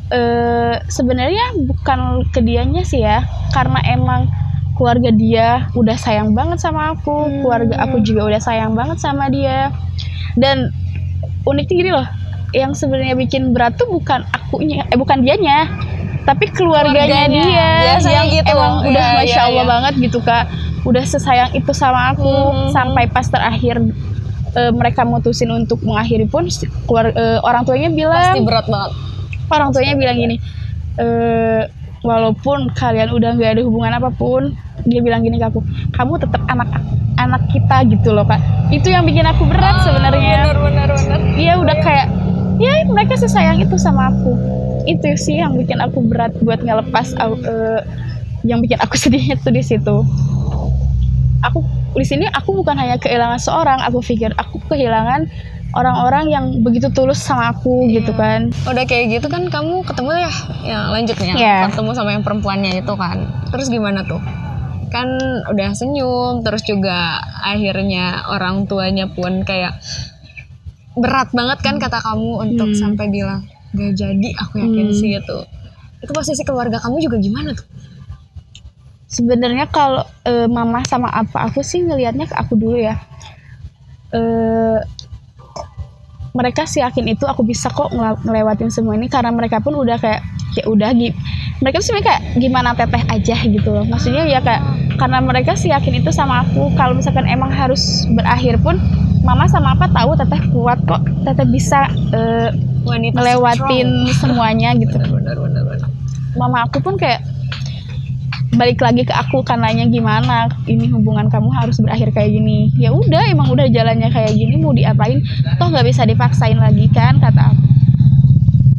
Eh 0.10 0.76
sebenarnya 0.88 1.60
bukan 1.68 2.28
ke 2.32 2.40
dianya 2.40 2.84
sih 2.88 3.04
ya 3.04 3.28
karena 3.52 3.84
emang 3.88 4.32
keluarga 4.80 5.12
dia 5.12 5.48
udah 5.76 5.94
sayang 5.94 6.32
banget 6.32 6.58
sama 6.58 6.96
aku 6.96 7.44
keluarga 7.44 7.76
aku 7.84 8.00
juga 8.00 8.24
udah 8.26 8.40
sayang 8.40 8.72
banget 8.72 8.96
sama 8.98 9.28
dia 9.28 9.76
dan 10.34 10.72
uniknya 11.44 11.76
gini 11.76 11.92
loh 11.92 12.08
yang 12.50 12.72
sebenarnya 12.72 13.14
bikin 13.14 13.52
berat 13.52 13.76
tuh 13.76 13.86
bukan 13.86 14.24
akunya 14.32 14.88
eh 14.88 14.96
bukan 14.96 15.20
dianya 15.20 15.68
tapi 16.24 16.46
keluarganya, 16.48 17.26
Keluarganya. 17.28 17.44
dia 17.44 17.70
Biasanya 17.84 18.14
yang 18.16 18.28
gitu. 18.32 18.52
emang 18.54 18.74
udah 18.86 19.04
Iya, 19.04 19.18
masya 19.18 19.34
iya, 19.34 19.42
Allah 19.44 19.64
iya. 19.66 19.72
banget 19.72 19.94
gitu 20.00 20.20
kak 20.22 20.46
udah 20.80 21.04
sesayang 21.04 21.52
itu 21.52 21.72
sama 21.74 22.14
aku 22.14 22.24
Mhm. 22.26 22.70
sampai 22.72 23.04
pas 23.06 23.28
terakhir 23.28 23.76
eh, 24.50 24.72
mereka 24.72 25.04
mutusin 25.04 25.52
untuk 25.52 25.78
mengakhiri 25.82 26.26
pun 26.26 26.48
keluar, 26.86 27.12
eh, 27.12 27.38
orang 27.42 27.62
tuanya 27.64 27.90
bilang 27.92 28.34
pasti 28.34 28.42
berat 28.42 28.66
banget 28.66 28.92
orang 29.48 29.70
tuanya 29.70 29.94
bilang 29.94 30.18
gini 30.18 30.36
eh 30.98 31.62
walaupun 32.00 32.72
kalian 32.74 33.10
udah 33.10 33.36
nggak 33.36 33.52
ada 33.54 33.62
hubungan 33.62 33.92
apa 33.94 34.10
pun 34.10 34.56
dia 34.89 35.01
bilang 35.05 35.22
gini 35.22 35.38
ke 35.38 35.48
aku 35.48 35.62
kamu 35.93 36.19
tetap 36.19 36.41
anak 36.50 36.67
anak 37.15 37.43
kita 37.51 37.86
gitu 37.88 38.15
loh 38.15 38.25
kak. 38.25 38.39
Itu 38.74 38.89
yang 38.89 39.05
bikin 39.05 39.27
aku 39.27 39.46
berat 39.46 39.84
sebenarnya. 39.86 40.55
bener 40.55 40.89
bener 40.89 41.19
dia 41.36 41.53
udah 41.55 41.77
kayak 41.79 42.08
ya 42.60 42.84
mereka 42.88 43.15
sesayang 43.15 43.60
itu 43.62 43.75
sama 43.77 44.10
aku. 44.12 44.34
Itu 44.88 45.05
sih 45.15 45.38
yang 45.38 45.53
bikin 45.55 45.79
aku 45.79 46.01
berat 46.03 46.34
buat 46.41 46.63
ngelepas 46.63 47.13
eh, 47.19 47.79
yang 48.43 48.60
bikin 48.63 48.79
aku 48.79 48.96
sedihnya 49.03 49.38
tuh 49.39 49.53
di 49.53 49.63
situ. 49.63 49.98
Aku 51.39 51.63
di 51.96 52.05
sini 52.05 52.27
aku 52.27 52.51
bukan 52.60 52.75
hanya 52.75 53.00
kehilangan 53.00 53.39
seorang 53.39 53.79
aku 53.84 54.03
pikir 54.03 54.31
aku 54.36 54.60
kehilangan 54.67 55.27
orang-orang 55.69 56.25
yang 56.34 56.46
begitu 56.65 56.89
tulus 56.89 57.22
sama 57.22 57.53
aku 57.53 57.88
gitu 57.93 58.12
kan. 58.17 58.50
Udah 58.65 58.84
kayak 58.89 59.19
gitu 59.19 59.27
kan 59.29 59.48
kamu 59.48 59.86
ketemu 59.86 60.10
ya? 60.17 60.31
Ya 60.65 60.79
lanjut 60.91 61.15
nih 61.22 61.27
ya 61.29 61.36
Iya. 61.38 61.58
ketemu 61.72 61.91
sama 61.96 62.10
yang 62.15 62.24
perempuannya 62.25 62.81
itu 62.81 62.93
kan. 62.98 63.24
Terus 63.53 63.69
gimana 63.69 64.03
tuh 64.03 64.19
kan 64.89 65.08
udah 65.48 65.69
senyum 65.72 66.41
terus 66.41 66.65
juga 66.65 67.17
akhirnya 67.39 68.25
orang 68.27 68.65
tuanya 68.65 69.08
pun 69.08 69.41
kayak 69.41 69.77
berat 70.98 71.31
banget 71.31 71.60
kan 71.62 71.77
kata 71.77 72.01
kamu 72.01 72.31
untuk 72.43 72.69
Hmm. 72.74 72.77
sampai 72.77 73.08
bilang 73.08 73.46
gak 73.72 73.93
jadi 73.96 74.29
aku 74.36 74.60
yakin 74.60 74.88
Hmm. 74.89 74.98
sih 74.98 75.15
itu 75.15 75.38
itu 76.00 76.12
posisi 76.12 76.41
keluarga 76.41 76.81
kamu 76.81 77.00
juga 77.00 77.17
gimana 77.22 77.53
tuh 77.53 77.67
sebenarnya 79.05 79.69
kalau 79.69 80.05
eh, 80.25 80.46
mama 80.46 80.81
sama 80.86 81.10
apa 81.10 81.50
aku 81.50 81.62
sih 81.62 81.81
ngelihatnya 81.81 82.29
ke 82.29 82.36
aku 82.36 82.58
dulu 82.58 82.77
ya 82.77 82.98
eh 84.10 84.79
mereka 86.29 86.65
sih 86.69 86.81
yakin 86.81 87.10
itu 87.10 87.25
aku 87.25 87.41
bisa 87.41 87.69
kok 87.69 87.89
ngelewatin 88.25 88.69
semua 88.69 88.93
ini 88.93 89.10
karena 89.10 89.34
mereka 89.34 89.62
pun 89.62 89.74
udah 89.74 89.98
kayak 89.98 90.22
ya 90.58 90.63
udah 90.65 90.89
gi 90.98 91.13
mereka 91.60 91.84
tuh 91.84 91.91
sebenarnya 91.91 92.08
kayak 92.08 92.22
gimana 92.39 92.70
teteh 92.72 93.03
aja 93.12 93.36
gitu 93.44 93.70
loh. 93.70 93.84
Maksudnya 93.84 94.24
ya 94.25 94.39
kayak 94.39 94.63
karena 94.96 95.20
mereka 95.20 95.60
sih 95.60 95.70
yakin 95.70 96.00
itu 96.00 96.10
sama 96.15 96.48
aku. 96.48 96.72
Kalau 96.79 96.96
misalkan 96.96 97.27
emang 97.27 97.51
harus 97.51 98.08
berakhir 98.15 98.56
pun 98.63 98.79
mama 99.27 99.44
sama 99.51 99.75
apa 99.75 99.91
tahu 99.91 100.15
teteh 100.15 100.39
kuat 100.56 100.79
kok. 100.88 101.03
Teteh 101.27 101.48
bisa 101.51 101.91
wanita 102.88 103.20
ngelewatin 103.20 104.08
semuanya 104.15 104.72
gitu. 104.82 104.96
Strong. 104.96 105.20
benar 105.20 105.36
benar 105.36 105.63
benar. 105.68 105.89
Mama 106.39 106.63
aku 106.63 106.79
pun 106.79 106.96
kayak 106.96 107.27
balik 108.50 108.82
lagi 108.82 109.06
ke 109.06 109.13
aku 109.13 109.46
kan 109.46 109.62
nanya 109.62 109.86
gimana 109.86 110.50
ini 110.65 110.89
hubungan 110.89 111.29
kamu 111.29 111.53
harus 111.53 111.75
berakhir 111.84 112.15
kayak 112.15 112.39
gini. 112.39 112.72
Ya 112.79 112.96
udah 112.96 113.27
emang 113.27 113.51
udah 113.51 113.68
jalannya 113.68 114.08
kayak 114.10 114.32
gini 114.32 114.56
mau 114.63 114.72
diapain? 114.72 115.20
Toh 115.60 115.68
nggak 115.68 115.86
bisa 115.86 116.08
dipaksain 116.08 116.56
lagi 116.56 116.88
kan 116.96 117.20
kata 117.20 117.51
aku. 117.51 117.63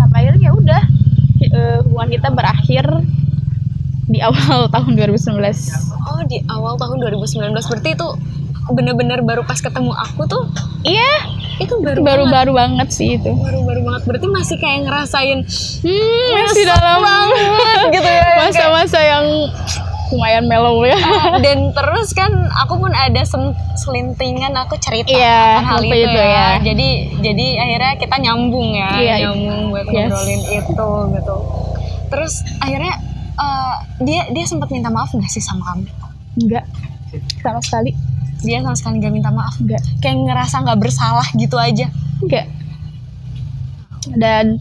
Sampai 0.01 0.25
akhirnya 0.25 0.49
ya 0.49 0.53
udah 0.57 0.83
eh, 1.55 1.79
hubungan 1.85 2.09
kita 2.15 2.29
berakhir 2.33 2.85
di 4.11 4.19
awal 4.19 4.67
tahun 4.75 4.93
2019 4.99 5.39
oh 6.07 6.23
di 6.27 6.39
awal 6.51 6.75
tahun 6.81 6.99
2019 6.99 7.55
berarti 7.55 7.91
itu 7.95 8.09
bener-bener 8.71 9.19
baru 9.23 9.43
pas 9.43 9.59
ketemu 9.59 9.91
aku 9.95 10.27
tuh 10.31 10.45
iya 10.87 11.27
itu 11.61 11.77
baru 11.83 12.01
banget. 12.01 12.09
baru-baru 12.09 12.53
banget 12.57 12.89
sih 12.95 13.19
itu 13.21 13.31
baru-baru 13.37 13.81
banget 13.85 14.03
berarti 14.09 14.27
masih 14.31 14.57
kayak 14.57 14.81
ngerasain 14.89 15.39
hmm, 15.85 16.29
masih 16.47 16.65
dalam 16.65 17.29
gitu 17.95 18.09
ya 18.09 18.29
masa-masa 18.41 18.99
yang 19.03 19.27
lumayan 20.11 20.45
mellow 20.51 20.83
ya 20.83 20.99
dan 21.45 21.71
terus 21.71 22.11
kan 22.11 22.31
aku 22.67 22.83
pun 22.83 22.91
ada 22.91 23.23
selintingan 23.79 24.51
aku 24.59 24.75
cerita 24.83 25.07
Iya, 25.07 25.63
akan 25.63 25.65
hal 25.71 25.81
itu, 25.87 25.95
itu 26.03 26.19
ya. 26.19 26.27
ya. 26.27 26.49
jadi 26.67 26.89
jadi 27.23 27.47
akhirnya 27.63 27.93
kita 28.03 28.17
nyambung 28.19 28.69
ya 28.75 28.91
Iya, 28.99 29.15
nyambung. 29.31 29.50
Ngobrolin 30.11 30.43
itu 30.51 30.89
gitu. 31.15 31.37
Terus 32.11 32.35
akhirnya 32.59 32.95
eh, 33.39 33.77
dia 34.03 34.21
dia 34.35 34.45
sempat 34.45 34.75
minta 34.75 34.91
maaf 34.91 35.15
nggak 35.15 35.31
sih 35.31 35.39
sama 35.43 35.63
kamu? 35.71 35.87
Enggak 36.43 36.67
sama 37.39 37.63
sekali. 37.63 37.95
Dia 38.43 38.59
sama 38.67 38.75
sekali 38.75 38.95
nggak 38.99 39.15
minta 39.15 39.31
maaf? 39.31 39.55
Enggak 39.63 39.83
kayak 40.03 40.19
ngerasa 40.27 40.67
nggak 40.67 40.81
bersalah 40.83 41.27
gitu 41.39 41.55
aja? 41.55 41.87
Enggak 42.19 42.47
dan 44.17 44.59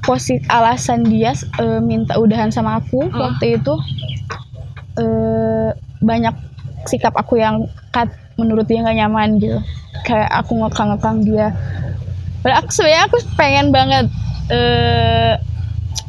posisi 0.00 0.40
alasan 0.48 1.04
dia 1.04 1.36
eh, 1.60 1.80
minta 1.84 2.16
udahan 2.16 2.48
sama 2.48 2.80
aku 2.80 3.04
Oh. 3.04 3.20
waktu 3.20 3.60
itu 3.60 3.74
eh, 4.96 5.70
banyak 6.00 6.32
sikap 6.88 7.12
aku 7.12 7.36
yang 7.36 7.68
kat 7.92 8.08
menurut 8.40 8.64
dia 8.64 8.80
nggak 8.80 8.96
nyaman 9.04 9.36
gitu. 9.36 9.60
Kayak 10.08 10.32
aku 10.32 10.56
ngekang-ngekang 10.64 11.28
dia. 11.28 11.52
Padahal 12.40 12.64
aku 12.64 12.70
sebenarnya 12.72 13.02
aku 13.04 13.16
pengen 13.36 13.68
banget 13.68 14.08
eh, 14.50 15.34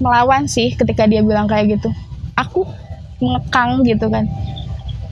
melawan 0.02 0.50
sih 0.50 0.74
ketika 0.74 1.06
dia 1.06 1.22
bilang 1.22 1.46
kayak 1.46 1.78
gitu. 1.80 1.90
Aku 2.36 2.66
mengekang 3.22 3.86
gitu 3.86 4.10
kan. 4.10 4.26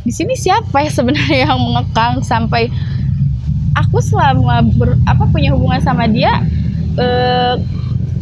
Di 0.02 0.12
sini 0.12 0.34
siapa 0.34 0.82
ya 0.82 0.90
sebenarnya 0.90 1.38
yang 1.50 1.60
mengekang 1.62 2.26
sampai 2.26 2.74
aku 3.78 4.02
selama 4.02 4.66
ber, 4.76 4.98
apa 5.06 5.30
punya 5.30 5.54
hubungan 5.54 5.80
sama 5.80 6.10
dia 6.10 6.42
eh, 6.98 7.56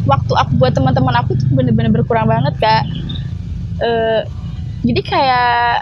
waktu 0.04 0.32
aku 0.32 0.52
buat 0.60 0.72
teman-teman 0.76 1.16
aku 1.24 1.34
tuh 1.36 1.48
bener-bener 1.52 1.90
berkurang 1.90 2.28
banget 2.28 2.54
kak. 2.60 2.84
Eh, 3.80 4.22
jadi 4.84 5.00
kayak 5.02 5.72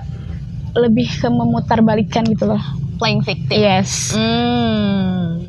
lebih 0.77 1.09
ke 1.09 1.29
memutarbalikkan 1.29 2.25
gitu 2.29 2.47
loh. 2.49 2.63
Playing 2.97 3.21
victim. 3.27 3.59
Yes. 3.61 4.15
Hmm. 4.15 5.45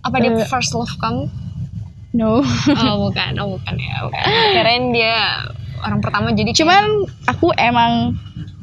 apa 0.00 0.16
dia 0.16 0.32
Eh. 0.32 0.48
first 0.48 0.72
love 0.72 0.88
kamu 0.96 1.28
no. 2.12 2.40
Oh 2.76 2.94
bukan. 3.04 3.32
Oh 3.36 3.54
bukan 3.54 3.74
ya. 3.76 3.94
Bukan 4.02 4.22
kirain 4.52 4.84
dia 4.90 5.14
orang 5.80 5.98
pertama 5.98 6.30
jadi 6.30 6.46
kayak- 6.46 6.58
cuman 6.58 6.82
aku 7.26 7.46
emang 7.56 7.92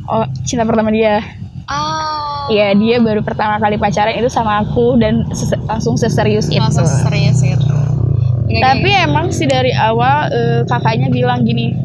oh, 0.05 0.25
cinta 0.43 0.63
pertama 0.63 0.89
dia. 0.89 1.19
Ah 1.67 2.47
Iya 2.47 2.71
dia 2.73 2.97
baru 2.97 3.19
pertama 3.21 3.59
kali 3.59 3.75
pacaran 3.75 4.15
itu 4.15 4.27
sama 4.27 4.63
aku 4.63 4.95
dan 4.95 5.27
ses- 5.31 5.51
langsung 5.63 5.95
seserius 5.95 6.47
itu. 6.47 6.57
Langsung 6.57 6.87
serius 6.87 7.43
itu. 7.43 7.75
Nggak 8.47 8.63
Tapi 8.63 8.89
emang 9.03 9.27
sih 9.29 9.43
dari 9.43 9.71
awal 9.71 10.31
eh, 10.31 10.61
kakaknya 10.63 11.11
bilang 11.11 11.43
gini, 11.43 11.75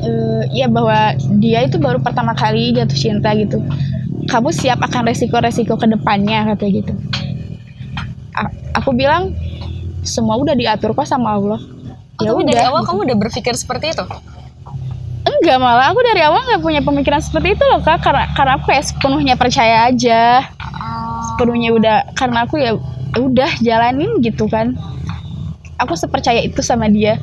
eh, 0.00 0.42
ya 0.50 0.64
bahwa 0.64 1.12
dia 1.36 1.60
itu 1.60 1.76
baru 1.76 2.00
pertama 2.00 2.32
kali 2.32 2.72
jatuh 2.72 2.96
cinta 2.96 3.36
gitu. 3.36 3.60
Kamu 4.24 4.48
siap 4.48 4.80
akan 4.80 5.04
resiko-resiko 5.04 5.76
ke 5.76 5.86
depannya 5.86 6.48
katanya 6.48 6.72
gitu. 6.80 6.92
A- 8.32 8.54
aku 8.72 8.94
bilang 8.94 9.36
semua 10.02 10.36
udah 10.40 10.54
diatur 10.56 10.92
kok 10.92 11.06
sama 11.06 11.36
Allah. 11.36 11.60
Oh, 12.20 12.22
Ya 12.22 12.32
tapi 12.32 12.44
dari 12.48 12.60
udah. 12.60 12.70
awal 12.72 12.82
kamu 12.84 12.98
udah 13.08 13.16
berpikir 13.16 13.52
seperti 13.56 13.92
itu? 13.96 14.04
Enggak 15.20 15.56
malah 15.60 15.92
aku 15.92 16.00
dari 16.04 16.20
awal 16.24 16.40
nggak 16.44 16.60
punya 16.64 16.80
pemikiran 16.80 17.20
seperti 17.20 17.56
itu 17.56 17.64
loh 17.64 17.80
kak. 17.80 18.00
Karena 18.04 18.28
karena 18.32 18.52
aku 18.60 18.72
kayak 18.72 18.84
sepenuhnya 18.88 19.34
percaya 19.36 19.88
aja. 19.88 20.44
Sepenuhnya 21.32 21.70
udah 21.76 21.96
karena 22.16 22.44
aku 22.44 22.60
ya 22.60 22.76
udah 23.16 23.50
jalanin 23.60 24.20
gitu 24.20 24.48
kan. 24.48 24.76
Aku 25.80 25.96
sepercaya 25.96 26.40
itu 26.44 26.60
sama 26.60 26.88
dia. 26.92 27.16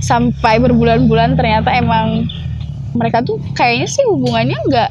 Sampai 0.00 0.58
berbulan-bulan 0.60 1.36
ternyata 1.36 1.72
emang 1.76 2.26
mereka 2.92 3.20
tuh 3.24 3.40
kayaknya 3.56 3.88
sih 3.88 4.04
hubungannya 4.08 4.56
nggak 4.68 4.90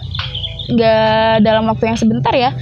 nggak 0.72 1.34
dalam 1.46 1.66
waktu 1.70 1.94
yang 1.94 1.98
sebentar 1.98 2.34
ya. 2.34 2.54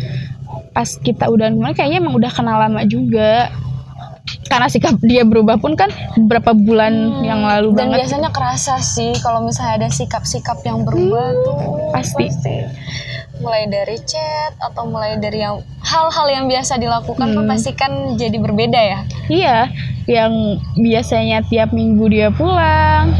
Pas 0.71 0.95
kita 0.95 1.27
udah 1.27 1.51
mulai 1.51 1.75
kayaknya 1.75 1.99
emang 2.03 2.15
udah 2.15 2.31
kenal 2.31 2.55
lama 2.55 2.83
juga 2.87 3.51
karena 4.49 4.67
sikap 4.67 4.97
dia 4.99 5.21
berubah 5.21 5.61
pun 5.61 5.77
kan 5.77 5.93
beberapa 6.17 6.57
bulan 6.57 7.21
yang 7.21 7.45
lalu 7.45 7.71
Hmm. 7.71 7.77
Dan 7.77 7.87
banget 7.93 7.99
biasanya 8.03 8.29
kerasa 8.33 8.75
sih 8.81 9.13
kalau 9.21 9.45
misalnya 9.45 9.85
ada 9.85 9.89
sikap-sikap 9.93 10.59
yang 10.65 10.83
berubah 10.83 11.25
tuh 11.45 11.57
pasti. 11.93 12.25
mulai 13.39 13.71
dari 13.71 13.95
chat 14.03 14.51
atau 14.59 14.83
mulai 14.83 15.15
dari 15.15 15.39
yang 15.39 15.63
hal-hal 15.79 16.27
yang 16.27 16.45
biasa 16.51 16.75
dilakukan 16.75 17.31
Hmm. 17.31 17.47
pasti 17.47 17.71
kan 17.71 18.19
jadi 18.19 18.35
berbeda 18.35 18.75
ya. 18.75 18.99
Iya, 19.31 19.57
yang 20.11 20.59
biasanya 20.75 21.47
tiap 21.47 21.71
minggu 21.71 22.03
dia 22.11 22.35
pulang, 22.35 23.15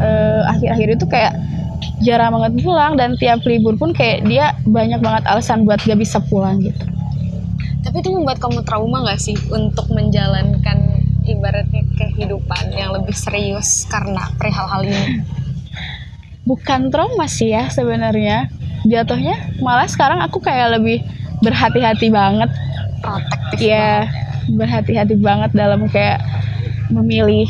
eh, 0.00 0.40
akhir-akhir 0.48 0.88
itu 0.96 1.04
kayak 1.04 1.36
jarang 2.00 2.32
banget 2.32 2.64
pulang 2.64 2.96
dan 2.96 3.12
tiap 3.20 3.44
libur 3.44 3.76
pun 3.76 3.92
kayak 3.92 4.24
dia 4.24 4.56
banyak 4.64 5.04
banget 5.04 5.28
alasan 5.28 5.68
buat 5.68 5.84
gak 5.84 6.00
bisa 6.00 6.16
pulang 6.32 6.64
gitu. 6.64 6.80
Tapi 7.84 7.96
itu 8.02 8.10
membuat 8.10 8.42
kamu 8.42 8.66
trauma 8.66 9.06
gak 9.06 9.20
sih 9.22 9.38
untuk 9.48 9.86
menjalankan 9.94 11.04
ibaratnya 11.28 11.84
kehidupan 11.94 12.72
yang 12.74 12.96
lebih 12.96 13.14
serius 13.14 13.86
karena 13.86 14.32
perihal 14.40 14.66
hal 14.66 14.82
ini? 14.82 15.22
Bukan 16.48 16.88
trauma 16.88 17.28
sih 17.28 17.52
ya 17.52 17.68
sebenarnya, 17.68 18.48
jatuhnya 18.88 19.36
malah 19.60 19.86
sekarang 19.86 20.24
aku 20.24 20.40
kayak 20.40 20.80
lebih 20.80 21.04
berhati-hati 21.44 22.08
banget, 22.08 22.50
Protektif 22.98 23.60
ya 23.62 24.10
berhati-hati 24.48 25.14
banget 25.20 25.54
dalam 25.54 25.86
kayak 25.92 26.18
memilih 26.88 27.46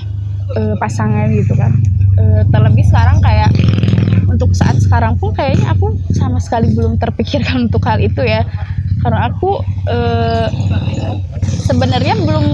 eh, 0.58 0.74
pasangan 0.82 1.30
gitu 1.30 1.54
kan. 1.54 1.72
Eh, 2.18 2.42
terlebih 2.50 2.84
sekarang 2.84 3.22
kayak 3.22 3.54
untuk 4.26 4.52
saat 4.52 4.76
sekarang 4.82 5.16
pun 5.16 5.32
kayaknya 5.32 5.72
aku 5.72 5.94
sama 6.12 6.42
sekali 6.42 6.74
belum 6.74 6.98
terpikirkan 6.98 7.62
untuk 7.70 7.82
hal 7.86 8.02
itu 8.02 8.20
ya 8.26 8.42
karena 8.98 9.30
aku 9.30 9.50
eh, 9.86 10.46
sebenarnya 11.64 12.14
belum 12.18 12.46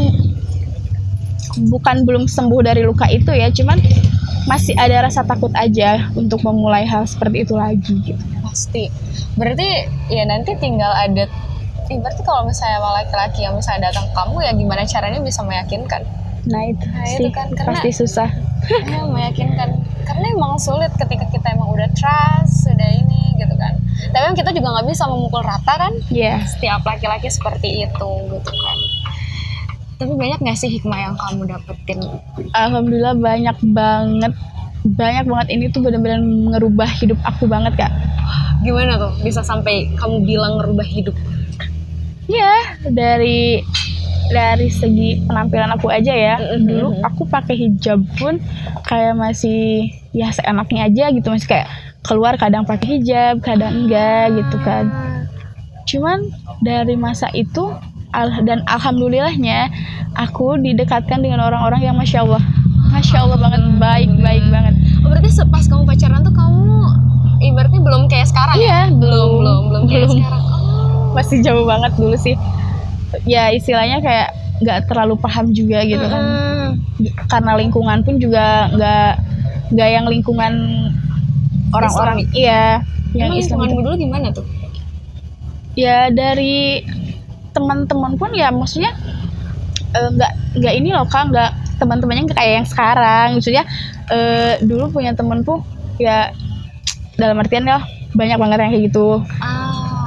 bukan 1.70 1.96
belum 2.02 2.24
sembuh 2.26 2.60
dari 2.66 2.82
luka 2.82 3.06
itu 3.08 3.30
ya 3.30 3.46
cuman 3.48 3.78
masih 4.44 4.76
ada 4.76 5.08
rasa 5.08 5.24
takut 5.24 5.48
aja 5.56 6.12
untuk 6.12 6.44
memulai 6.44 6.84
hal 6.84 7.08
seperti 7.08 7.48
itu 7.48 7.54
lagi 7.56 7.94
gitu. 8.04 8.20
Pasti. 8.44 8.92
Berarti 9.40 9.68
ya 10.12 10.28
nanti 10.28 10.52
tinggal 10.60 10.92
ada 10.92 11.24
eh, 11.88 11.98
berarti 12.00 12.22
kalau 12.22 12.44
misalnya 12.44 12.76
sama 12.80 12.90
laki-laki 13.00 13.40
yang 13.40 13.54
misalnya 13.56 13.88
datang 13.88 14.04
ke 14.10 14.14
kamu 14.14 14.36
ya 14.44 14.52
gimana 14.52 14.82
caranya 14.84 15.20
bisa 15.24 15.40
meyakinkan? 15.42 16.02
Nah 16.44 16.62
itu 16.68 16.84
Nah, 16.92 17.04
itu 17.08 17.24
sih 17.24 17.28
kan, 17.32 17.48
karena- 17.56 17.72
pasti 17.72 17.90
susah. 17.92 18.28
Ya, 18.84 19.00
meyakinkan. 19.04 19.68
Karena 20.04 20.26
emang 20.32 20.60
sulit 20.60 20.92
ketika 20.96 21.24
kita 21.32 21.46
emang 21.56 21.72
udah 21.72 21.88
trust 21.96 22.53
tapi 24.12 24.24
kan 24.30 24.34
kita 24.34 24.50
juga 24.54 24.68
nggak 24.74 24.86
bisa 24.90 25.04
memukul 25.06 25.42
rata 25.42 25.74
kan? 25.78 25.92
Ya 26.10 26.42
setiap 26.46 26.82
laki-laki 26.82 27.30
seperti 27.30 27.86
itu 27.86 28.10
gitu 28.30 28.52
kan. 28.52 28.78
Tapi 29.94 30.12
banyak 30.18 30.42
nggak 30.42 30.58
sih 30.58 30.70
hikmah 30.74 30.98
yang 30.98 31.14
kamu 31.14 31.54
dapetin? 31.54 31.98
Alhamdulillah 32.52 33.14
banyak 33.14 33.56
banget. 33.70 34.32
Banyak 34.84 35.24
banget. 35.24 35.48
Ini 35.54 35.64
tuh 35.70 35.80
benar-benar 35.86 36.20
ngerubah 36.20 36.90
hidup 37.00 37.18
aku 37.24 37.46
banget 37.46 37.78
kak. 37.78 37.92
Gimana 38.66 38.98
tuh? 38.98 39.12
Bisa 39.22 39.40
sampai 39.46 39.94
kamu 39.96 40.26
bilang 40.26 40.58
ngerubah 40.60 40.84
hidup? 40.84 41.16
Ya 42.26 42.76
dari 42.88 43.62
dari 44.32 44.72
segi 44.72 45.22
penampilan 45.28 45.76
aku 45.76 45.92
aja 45.92 46.12
ya. 46.12 46.36
Mm-mm. 46.40 46.64
dulu 46.66 46.88
aku 47.04 47.22
pakai 47.28 47.54
hijab 47.54 48.00
pun 48.16 48.40
kayak 48.88 49.14
masih 49.14 49.92
ya 50.10 50.32
seenaknya 50.34 50.90
aja 50.90 51.04
gitu. 51.14 51.28
Masih 51.30 51.48
kayak 51.48 51.68
keluar 52.04 52.36
kadang 52.36 52.68
pakai 52.68 53.00
hijab 53.00 53.40
kadang 53.40 53.88
enggak 53.88 54.36
gitu 54.36 54.56
kan. 54.60 54.92
Cuman 55.88 56.28
dari 56.60 56.94
masa 56.94 57.32
itu 57.32 57.72
al- 58.12 58.44
dan 58.44 58.60
alhamdulillahnya 58.68 59.72
aku 60.14 60.60
didekatkan 60.60 61.24
dengan 61.24 61.40
orang-orang 61.42 61.80
yang 61.80 61.96
masya 61.96 62.22
Allah. 62.22 62.44
Masya 62.92 63.24
Allah 63.24 63.38
banget 63.40 63.62
baik 63.80 64.10
baik 64.20 64.44
banget. 64.52 64.74
Oh, 65.02 65.08
berarti 65.10 65.32
pas 65.48 65.64
kamu 65.66 65.82
pacaran 65.88 66.20
tuh 66.22 66.34
kamu 66.36 66.64
ibaratnya 67.42 67.80
belum 67.82 68.02
kayak 68.06 68.28
sekarang 68.28 68.56
ya? 68.60 68.62
Iya 68.62 68.80
belum. 68.94 69.30
Belum 69.40 69.60
belum 69.72 69.82
kayak 69.88 70.06
belum. 70.08 70.18
sekarang. 70.20 70.42
Oh. 70.44 71.12
masih 71.16 71.38
jauh 71.42 71.64
banget 71.64 71.92
dulu 71.96 72.16
sih. 72.20 72.36
Ya 73.24 73.48
istilahnya 73.50 74.02
kayak 74.04 74.28
nggak 74.62 74.78
terlalu 74.92 75.16
paham 75.18 75.50
juga 75.50 75.82
gitu 75.82 76.04
kan. 76.04 76.22
Hmm. 76.22 76.70
karena 77.26 77.58
lingkungan 77.58 78.06
pun 78.06 78.22
juga 78.22 78.70
nggak 78.70 79.12
nggak 79.74 79.88
yang 79.90 80.06
lingkungan 80.06 80.54
orang-orang 81.74 82.16
iya. 82.32 82.80
Yang 83.14 83.46
Islam 83.46 83.58
lingkunganmu 83.62 83.78
itu. 83.78 83.86
dulu 83.86 83.94
gimana 83.98 84.26
tuh? 84.34 84.46
Ya 85.74 86.10
dari 86.10 86.82
teman-teman 87.54 88.18
pun 88.18 88.30
ya 88.34 88.50
maksudnya 88.50 88.94
eh, 89.94 90.08
nggak 90.10 90.32
nggak 90.58 90.74
ini 90.74 90.90
loh 90.90 91.06
kak 91.06 91.30
nggak 91.30 91.50
teman-temannya 91.78 92.22
nggak 92.30 92.38
kayak 92.38 92.54
yang 92.62 92.68
sekarang. 92.68 93.26
Maksudnya 93.38 93.64
eh, 94.10 94.62
dulu 94.62 94.90
punya 94.90 95.14
temenku 95.14 95.62
ya 95.98 96.34
dalam 97.14 97.38
artian 97.38 97.66
ya 97.66 97.82
banyak 98.14 98.38
banget 98.38 98.58
yang 98.62 98.72
kayak 98.74 98.84
gitu. 98.90 99.08
Ah 99.38 99.64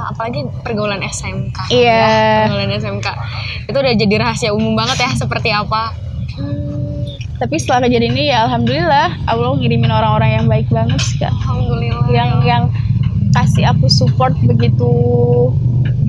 apalagi 0.08 0.40
pergaulan 0.64 1.04
SMK 1.04 1.68
Iya. 1.68 1.84
ya, 1.84 2.48
pergaulan 2.48 2.72
SMK 2.80 3.06
itu 3.68 3.76
udah 3.76 3.94
jadi 3.94 4.14
rahasia 4.16 4.50
umum 4.56 4.72
banget 4.72 5.04
ya 5.04 5.10
seperti 5.12 5.52
apa 5.52 5.92
tapi 7.38 7.54
setelah 7.56 7.86
kejadian 7.86 8.18
ini 8.18 8.34
ya 8.34 8.50
alhamdulillah 8.50 9.14
Allah 9.30 9.54
ngirimin 9.54 9.94
orang-orang 9.94 10.42
yang 10.42 10.46
baik 10.50 10.66
banget 10.74 10.98
sih 11.06 11.22
kak. 11.22 11.30
Alhamdulillah. 11.30 12.10
Yang 12.10 12.30
yang 12.42 12.64
kasih 13.30 13.64
aku 13.70 13.86
support 13.86 14.34
begitu 14.42 14.90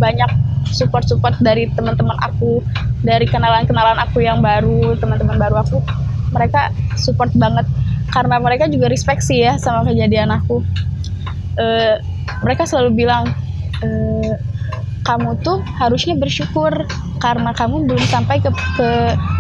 banyak 0.02 0.30
support 0.74 1.06
support 1.06 1.38
dari 1.42 1.70
teman-teman 1.78 2.18
aku 2.26 2.66
dari 3.06 3.30
kenalan-kenalan 3.30 4.02
aku 4.02 4.26
yang 4.26 4.42
baru 4.42 4.98
teman-teman 4.98 5.38
baru 5.38 5.62
aku. 5.62 5.78
Mereka 6.34 6.74
support 6.98 7.30
banget. 7.38 7.70
Karena 8.10 8.42
mereka 8.42 8.66
juga 8.66 8.90
respect 8.90 9.22
sih 9.22 9.46
ya 9.46 9.62
sama 9.62 9.86
kejadian 9.86 10.34
aku. 10.34 10.66
Eh, 11.62 12.02
mereka 12.42 12.66
selalu 12.66 13.06
bilang 13.06 13.30
eh, 13.86 14.34
kamu 15.10 15.42
tuh 15.42 15.66
harusnya 15.82 16.14
bersyukur 16.14 16.86
karena 17.18 17.50
kamu 17.58 17.90
belum 17.90 18.06
sampai 18.14 18.38
ke, 18.40 18.54
ke 18.78 18.90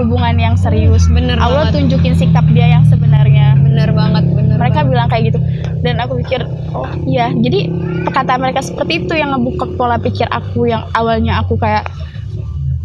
hubungan 0.02 0.34
yang 0.42 0.58
serius. 0.58 1.06
Bener 1.06 1.38
Allah 1.38 1.70
banget. 1.70 1.86
tunjukin 1.86 2.18
sikap 2.18 2.44
dia 2.50 2.74
yang 2.74 2.84
sebenarnya. 2.90 3.54
Bener 3.62 3.94
banget 3.94 4.26
bener 4.34 4.58
mereka 4.58 4.82
banget. 4.82 4.90
bilang 4.90 5.08
kayak 5.14 5.24
gitu. 5.30 5.40
Dan 5.86 6.02
aku 6.02 6.18
pikir 6.26 6.42
oh. 6.74 6.90
iya 7.06 7.30
jadi 7.32 7.70
perkataan 8.10 8.42
mereka 8.42 8.66
seperti 8.66 9.06
itu 9.06 9.14
yang 9.14 9.32
ngebuka 9.38 9.70
pola 9.78 10.02
pikir 10.02 10.26
aku 10.34 10.68
yang 10.68 10.90
awalnya 10.98 11.38
aku 11.40 11.56
kayak 11.56 11.86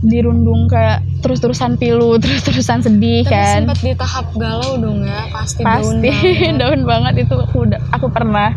dirundung 0.05 0.69
kayak 0.69 1.01
terus-terusan 1.25 1.81
pilu 1.81 2.17
terus-terusan 2.23 2.85
sedih 2.85 3.25
tapi 3.25 3.33
kan. 3.33 3.65
sempat 3.65 3.79
di 3.81 3.93
tahap 3.97 4.27
galau 4.37 4.77
dong 4.77 5.09
ya 5.09 5.25
pasti, 5.33 5.65
down 5.65 5.81
pasti 5.81 6.09
banget. 6.13 6.55
daun 6.61 6.81
banget 6.85 7.15
itu 7.25 7.35
aku 7.35 7.57
udah 7.65 7.81
aku 7.89 8.07
pernah 8.13 8.53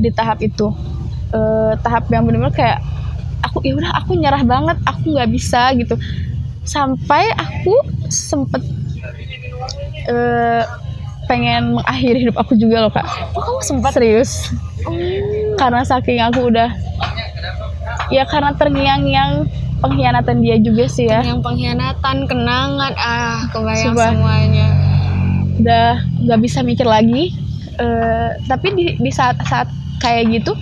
di 0.00 0.08
tahap 0.08 0.40
itu. 0.40 0.72
Eh, 1.36 1.72
tahap 1.84 2.08
yang 2.08 2.24
benar-benar 2.24 2.54
kayak 2.56 2.78
aku 3.46 3.62
ya 3.62 3.78
udah 3.78 3.92
aku 4.02 4.18
nyerah 4.18 4.42
banget 4.42 4.78
aku 4.84 5.14
nggak 5.14 5.30
bisa 5.30 5.70
gitu. 5.78 5.94
Sampai 6.66 7.30
aku 7.38 7.74
sempet 8.10 8.62
eh, 10.10 10.62
pengen 11.26 11.78
mengakhiri 11.78 12.26
hidup 12.26 12.36
aku 12.38 12.58
juga 12.58 12.86
loh 12.86 12.92
kak. 12.92 13.06
Oh 13.34 13.42
kamu 13.42 13.60
sempat 13.62 13.94
serius. 13.94 14.50
Karena 15.58 15.82
saking 15.82 16.22
aku 16.22 16.50
udah 16.50 16.70
ya 18.10 18.22
karena 18.26 18.54
terngiang-ngiang 18.54 19.50
pengkhianatan 19.82 20.42
dia 20.42 20.56
juga 20.62 20.86
sih 20.86 21.10
ya. 21.10 21.22
Yang 21.22 21.42
pengkhianatan 21.42 22.16
kenangan 22.30 22.92
ah 22.98 23.46
kebayang 23.50 23.94
Sumpah. 23.94 24.10
semuanya. 24.14 24.66
Udah 25.58 25.90
nggak 26.26 26.40
bisa 26.42 26.62
mikir 26.62 26.86
lagi. 26.86 27.34
Eh, 27.76 28.30
tapi 28.48 28.72
di, 28.72 28.84
di 28.96 29.10
saat 29.12 29.36
saat 29.44 29.68
kayak 30.00 30.32
gitu 30.32 30.56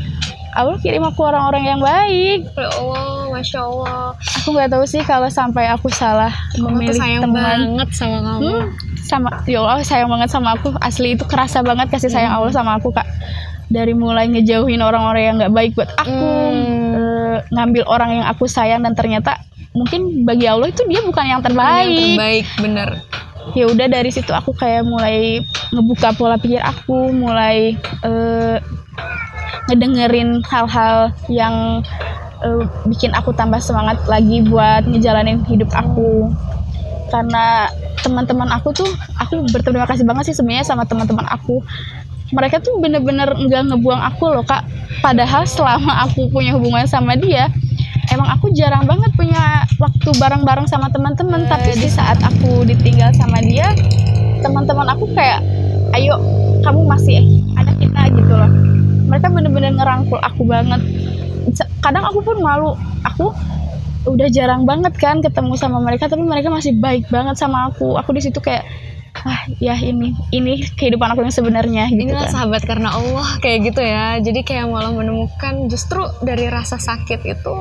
Allah 0.54 0.78
kirim 0.78 1.02
aku 1.02 1.20
orang-orang 1.20 1.64
yang 1.66 1.80
baik. 1.82 2.46
Ya 2.54 2.70
Allah 2.78 3.26
masya 3.28 3.60
Allah. 3.66 4.14
Aku 4.14 4.54
nggak 4.54 4.70
tahu 4.70 4.84
sih 4.86 5.02
kalau 5.02 5.26
sampai 5.26 5.66
aku 5.66 5.90
salah 5.90 6.30
aku 6.54 6.70
memilih 6.70 6.94
sayang 6.94 7.22
teman. 7.26 7.42
banget 7.42 7.88
sama 7.92 8.18
kamu. 8.22 8.46
Hmm, 8.46 8.64
sama 9.02 9.28
ya 9.44 9.58
Allah 9.60 9.82
sayang 9.82 10.08
banget 10.08 10.28
sama 10.30 10.48
aku. 10.54 10.68
Asli 10.78 11.18
itu 11.18 11.26
kerasa 11.26 11.60
banget 11.60 11.90
kasih 11.90 12.08
sayang 12.08 12.30
Allah 12.30 12.54
sama 12.54 12.78
aku 12.78 12.94
kak. 12.94 13.06
Dari 13.66 13.90
mulai 13.92 14.30
ngejauhin 14.30 14.78
orang-orang 14.78 15.22
yang 15.24 15.36
nggak 15.42 15.54
baik 15.54 15.70
buat 15.74 15.90
aku 15.98 16.30
Hmm. 16.54 16.94
eh, 16.94 17.36
ngambil 17.50 17.82
orang 17.90 18.10
yang 18.22 18.26
aku 18.30 18.46
sayang 18.46 18.86
dan 18.86 18.94
ternyata 18.94 19.42
mungkin 19.74 20.22
bagi 20.22 20.46
Allah 20.46 20.70
itu 20.70 20.86
dia 20.86 21.02
bukan 21.02 21.24
yang 21.26 21.38
yang 21.38 21.42
terbaik. 21.42 22.14
terbaik 22.14 22.46
bener. 22.62 22.88
Ya 23.52 23.68
udah 23.68 23.90
dari 23.90 24.08
situ 24.08 24.30
aku 24.30 24.54
kayak 24.54 24.86
mulai 24.86 25.42
ngebuka 25.68 26.14
pola 26.14 26.38
pikir 26.38 26.62
aku 26.62 27.10
mulai 27.10 27.74
eh, 28.00 28.56
ngedengerin 29.70 30.42
hal-hal 30.46 31.12
yang 31.30 31.84
eh, 32.42 32.62
bikin 32.88 33.14
aku 33.16 33.32
tambah 33.34 33.58
semangat 33.58 34.02
lagi 34.06 34.44
buat 34.44 34.86
ngejalanin 34.86 35.42
hidup 35.46 35.70
aku. 35.72 36.30
Karena 37.12 37.70
teman-teman 38.02 38.50
aku 38.50 38.74
tuh 38.74 38.90
aku 39.16 39.46
berterima 39.54 39.86
kasih 39.86 40.04
banget 40.04 40.32
sih 40.32 40.36
sebenarnya 40.36 40.66
sama 40.66 40.84
teman-teman 40.84 41.24
aku. 41.30 41.62
Mereka 42.34 42.64
tuh 42.64 42.82
bener-bener 42.82 43.30
nggak 43.30 43.62
ngebuang 43.70 44.02
aku 44.02 44.34
loh 44.34 44.44
kak. 44.44 44.66
Padahal 45.00 45.46
selama 45.46 46.08
aku 46.08 46.26
punya 46.32 46.56
hubungan 46.56 46.88
sama 46.88 47.14
dia 47.14 47.52
emang 48.12 48.28
aku 48.28 48.52
jarang 48.52 48.84
banget 48.84 49.10
punya 49.16 49.64
waktu 49.80 50.10
bareng-bareng 50.18 50.66
sama 50.66 50.90
teman-teman. 50.90 51.46
Tapi 51.46 51.78
di 51.78 51.88
saat 51.88 52.18
aku 52.20 52.66
ditinggal 52.66 53.14
sama 53.14 53.38
dia 53.40 53.70
teman-teman 54.44 54.92
aku 54.92 55.08
kayak 55.16 55.40
ayo 55.96 56.20
kamu 56.60 56.84
masih 56.84 57.40
ada 57.56 57.72
kita 57.80 58.00
gitu 58.12 58.32
loh 58.36 58.50
mereka 59.04 59.28
bener-bener 59.30 59.72
ngerangkul 59.76 60.18
aku 60.20 60.42
banget. 60.48 60.80
Kadang 61.84 62.04
aku 62.08 62.24
pun 62.24 62.40
malu. 62.40 62.72
Aku 63.04 63.30
udah 64.04 64.28
jarang 64.28 64.68
banget 64.68 64.92
kan 65.00 65.24
ketemu 65.24 65.56
sama 65.56 65.80
mereka 65.80 66.12
tapi 66.12 66.20
mereka 66.24 66.52
masih 66.52 66.76
baik 66.76 67.08
banget 67.08 67.36
sama 67.40 67.72
aku. 67.72 67.96
Aku 68.00 68.12
di 68.12 68.20
situ 68.24 68.40
kayak 68.40 68.64
ah 69.24 69.46
ya 69.62 69.78
ini 69.78 70.10
ini 70.34 70.66
kehidupan 70.74 71.14
aku 71.14 71.22
yang 71.22 71.30
sebenarnya 71.30 71.86
gitu 71.86 72.10
Inilah 72.10 72.26
kan. 72.28 72.34
sahabat 72.34 72.66
karena 72.66 72.92
Allah 72.92 73.28
kayak 73.40 73.72
gitu 73.72 73.80
ya. 73.80 74.18
Jadi 74.20 74.40
kayak 74.44 74.68
malah 74.68 74.92
menemukan 74.92 75.70
justru 75.70 76.04
dari 76.20 76.50
rasa 76.50 76.76
sakit 76.76 77.20
itu 77.24 77.56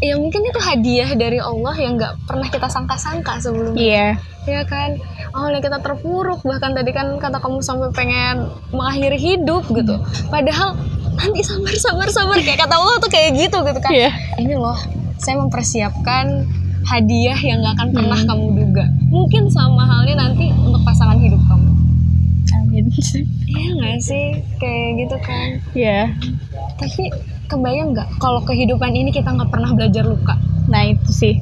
ya 0.00 0.16
mungkin 0.16 0.40
itu 0.42 0.58
hadiah 0.58 1.10
dari 1.12 1.36
Allah 1.36 1.74
yang 1.76 1.94
nggak 1.94 2.24
pernah 2.24 2.48
kita 2.48 2.66
sangka-sangka 2.66 3.38
sebelumnya. 3.38 3.76
iya 3.76 4.08
Ya 4.48 4.64
kan? 4.64 4.96
Awalnya 5.30 5.60
kita 5.60 5.78
terpuruk 5.78 6.40
bahkan 6.42 6.72
tadi 6.72 6.90
kan 6.90 7.12
kata 7.14 7.38
kamu 7.38 7.60
sampai 7.60 7.92
pengen 7.92 8.48
mengakhiri 8.72 9.14
hidup 9.14 9.68
gitu. 9.68 10.00
Padahal 10.26 10.80
nanti 11.12 11.44
sabar 11.44 11.76
sabar 11.76 12.08
sabar 12.08 12.40
kayak 12.40 12.56
kata 12.58 12.72
Allah 12.72 12.96
tuh 12.96 13.12
kayak 13.12 13.36
gitu 13.36 13.60
gitu 13.60 13.78
kan. 13.78 13.92
iya 13.92 14.08
Ini 14.36 14.56
loh, 14.56 14.80
saya 15.16 15.36
mempersiapkan 15.36 16.48
hadiah 16.82 17.36
yang 17.36 17.60
nggak 17.60 17.74
akan 17.76 17.88
pernah 17.92 18.16
Hmm. 18.16 18.28
kamu 18.32 18.46
duga. 18.56 18.84
Mungkin 19.06 19.52
sama 19.52 19.84
halnya 19.84 20.16
nanti 20.18 20.48
untuk 20.50 20.80
pasangan 20.82 21.20
hidup 21.20 21.38
kamu. 21.44 21.70
amin 22.56 22.84
Iya 23.44 23.70
nggak 23.76 23.98
sih? 24.00 24.26
Kayak 24.56 24.88
gitu 25.04 25.16
kan. 25.20 25.48
ya 25.76 26.00
Tapi 26.74 27.12
kebayang 27.50 27.92
nggak 27.92 28.08
kalau 28.22 28.40
kehidupan 28.46 28.94
ini 28.94 29.10
kita 29.10 29.34
nggak 29.34 29.50
pernah 29.50 29.74
belajar 29.74 30.06
luka? 30.06 30.38
Nah 30.70 30.86
itu 30.86 31.10
sih, 31.10 31.34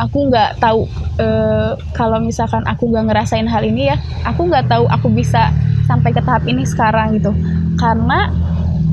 aku 0.00 0.32
nggak 0.32 0.58
tahu 0.64 0.88
eh, 1.20 1.76
kalau 1.92 2.18
misalkan 2.24 2.64
aku 2.64 2.88
nggak 2.88 3.12
ngerasain 3.12 3.44
hal 3.44 3.60
ini 3.60 3.92
ya, 3.92 4.00
aku 4.24 4.48
nggak 4.48 4.72
tahu 4.72 4.88
aku 4.88 5.12
bisa 5.12 5.52
sampai 5.84 6.16
ke 6.16 6.24
tahap 6.24 6.48
ini 6.48 6.64
sekarang 6.64 7.20
gitu. 7.20 7.36
Karena 7.76 8.32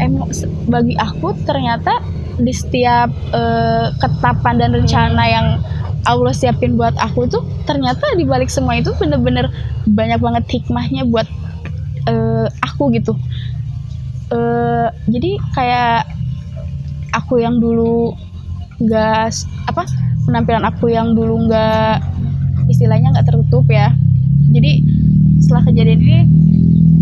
emang 0.03 0.27
bagi 0.67 0.99
aku 0.99 1.31
ternyata 1.47 2.03
di 2.41 2.53
setiap 2.55 3.11
uh, 3.35 3.93
ketapan 4.01 4.57
dan 4.57 4.73
rencana 4.73 5.23
yang 5.29 5.47
Allah 6.09 6.33
siapin 6.33 6.73
buat 6.73 6.97
aku 6.97 7.29
tuh 7.29 7.43
ternyata 7.69 8.17
di 8.17 8.25
balik 8.25 8.49
semua 8.49 8.73
itu 8.81 8.89
bener-bener 8.97 9.53
banyak 9.85 10.17
banget 10.17 10.43
hikmahnya 10.49 11.05
buat 11.05 11.29
uh, 12.09 12.47
aku 12.65 12.89
gitu. 12.97 13.13
Uh, 14.31 14.89
jadi 15.11 15.37
kayak 15.53 16.07
aku 17.31 17.39
yang 17.39 17.63
dulu 17.63 18.11
nggak 18.83 19.31
apa 19.71 19.87
penampilan 20.27 20.67
aku 20.67 20.91
yang 20.91 21.15
dulu 21.15 21.47
nggak 21.47 22.03
istilahnya 22.67 23.15
nggak 23.15 23.23
tertutup 23.23 23.63
ya. 23.71 23.95
Jadi 24.51 24.83
setelah 25.39 25.63
kejadian 25.71 25.99
ini 26.03 26.19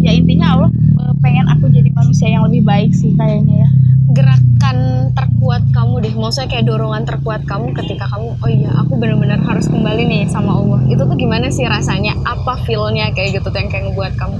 ya 0.05 0.13
intinya 0.13 0.53
Allah 0.53 0.71
uh, 1.01 1.17
pengen 1.25 1.49
aku 1.49 1.73
jadi 1.73 1.89
manusia 1.97 2.29
yang 2.29 2.45
lebih 2.45 2.61
baik 2.61 2.93
sih 2.93 3.17
kayaknya 3.17 3.65
ya 3.65 3.69
gerakan 4.13 5.09
terkuat 5.17 5.65
kamu 5.73 5.97
deh 6.05 6.13
maksudnya 6.13 6.45
kayak 6.45 6.65
dorongan 6.69 7.09
terkuat 7.09 7.41
kamu 7.49 7.73
ketika 7.73 8.05
kamu 8.13 8.37
oh 8.37 8.49
iya 8.53 8.69
aku 8.85 9.01
benar-benar 9.01 9.41
harus 9.41 9.65
kembali 9.65 10.05
nih 10.05 10.23
sama 10.29 10.61
Allah 10.61 10.85
itu 10.93 11.01
tuh 11.09 11.17
gimana 11.17 11.49
sih 11.49 11.65
rasanya 11.65 12.13
apa 12.21 12.53
feelnya 12.69 13.09
kayak 13.17 13.41
gitu 13.41 13.49
tuh 13.49 13.57
yang 13.57 13.73
kayak 13.73 13.89
ngebuat 13.89 14.13
kamu 14.13 14.37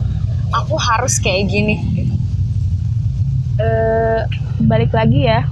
aku 0.54 0.76
harus 0.78 1.18
kayak 1.18 1.50
gini 1.50 1.82
gitu. 1.98 2.14
uh, 3.58 4.30
balik 4.70 4.94
lagi 4.94 5.26
ya 5.26 5.50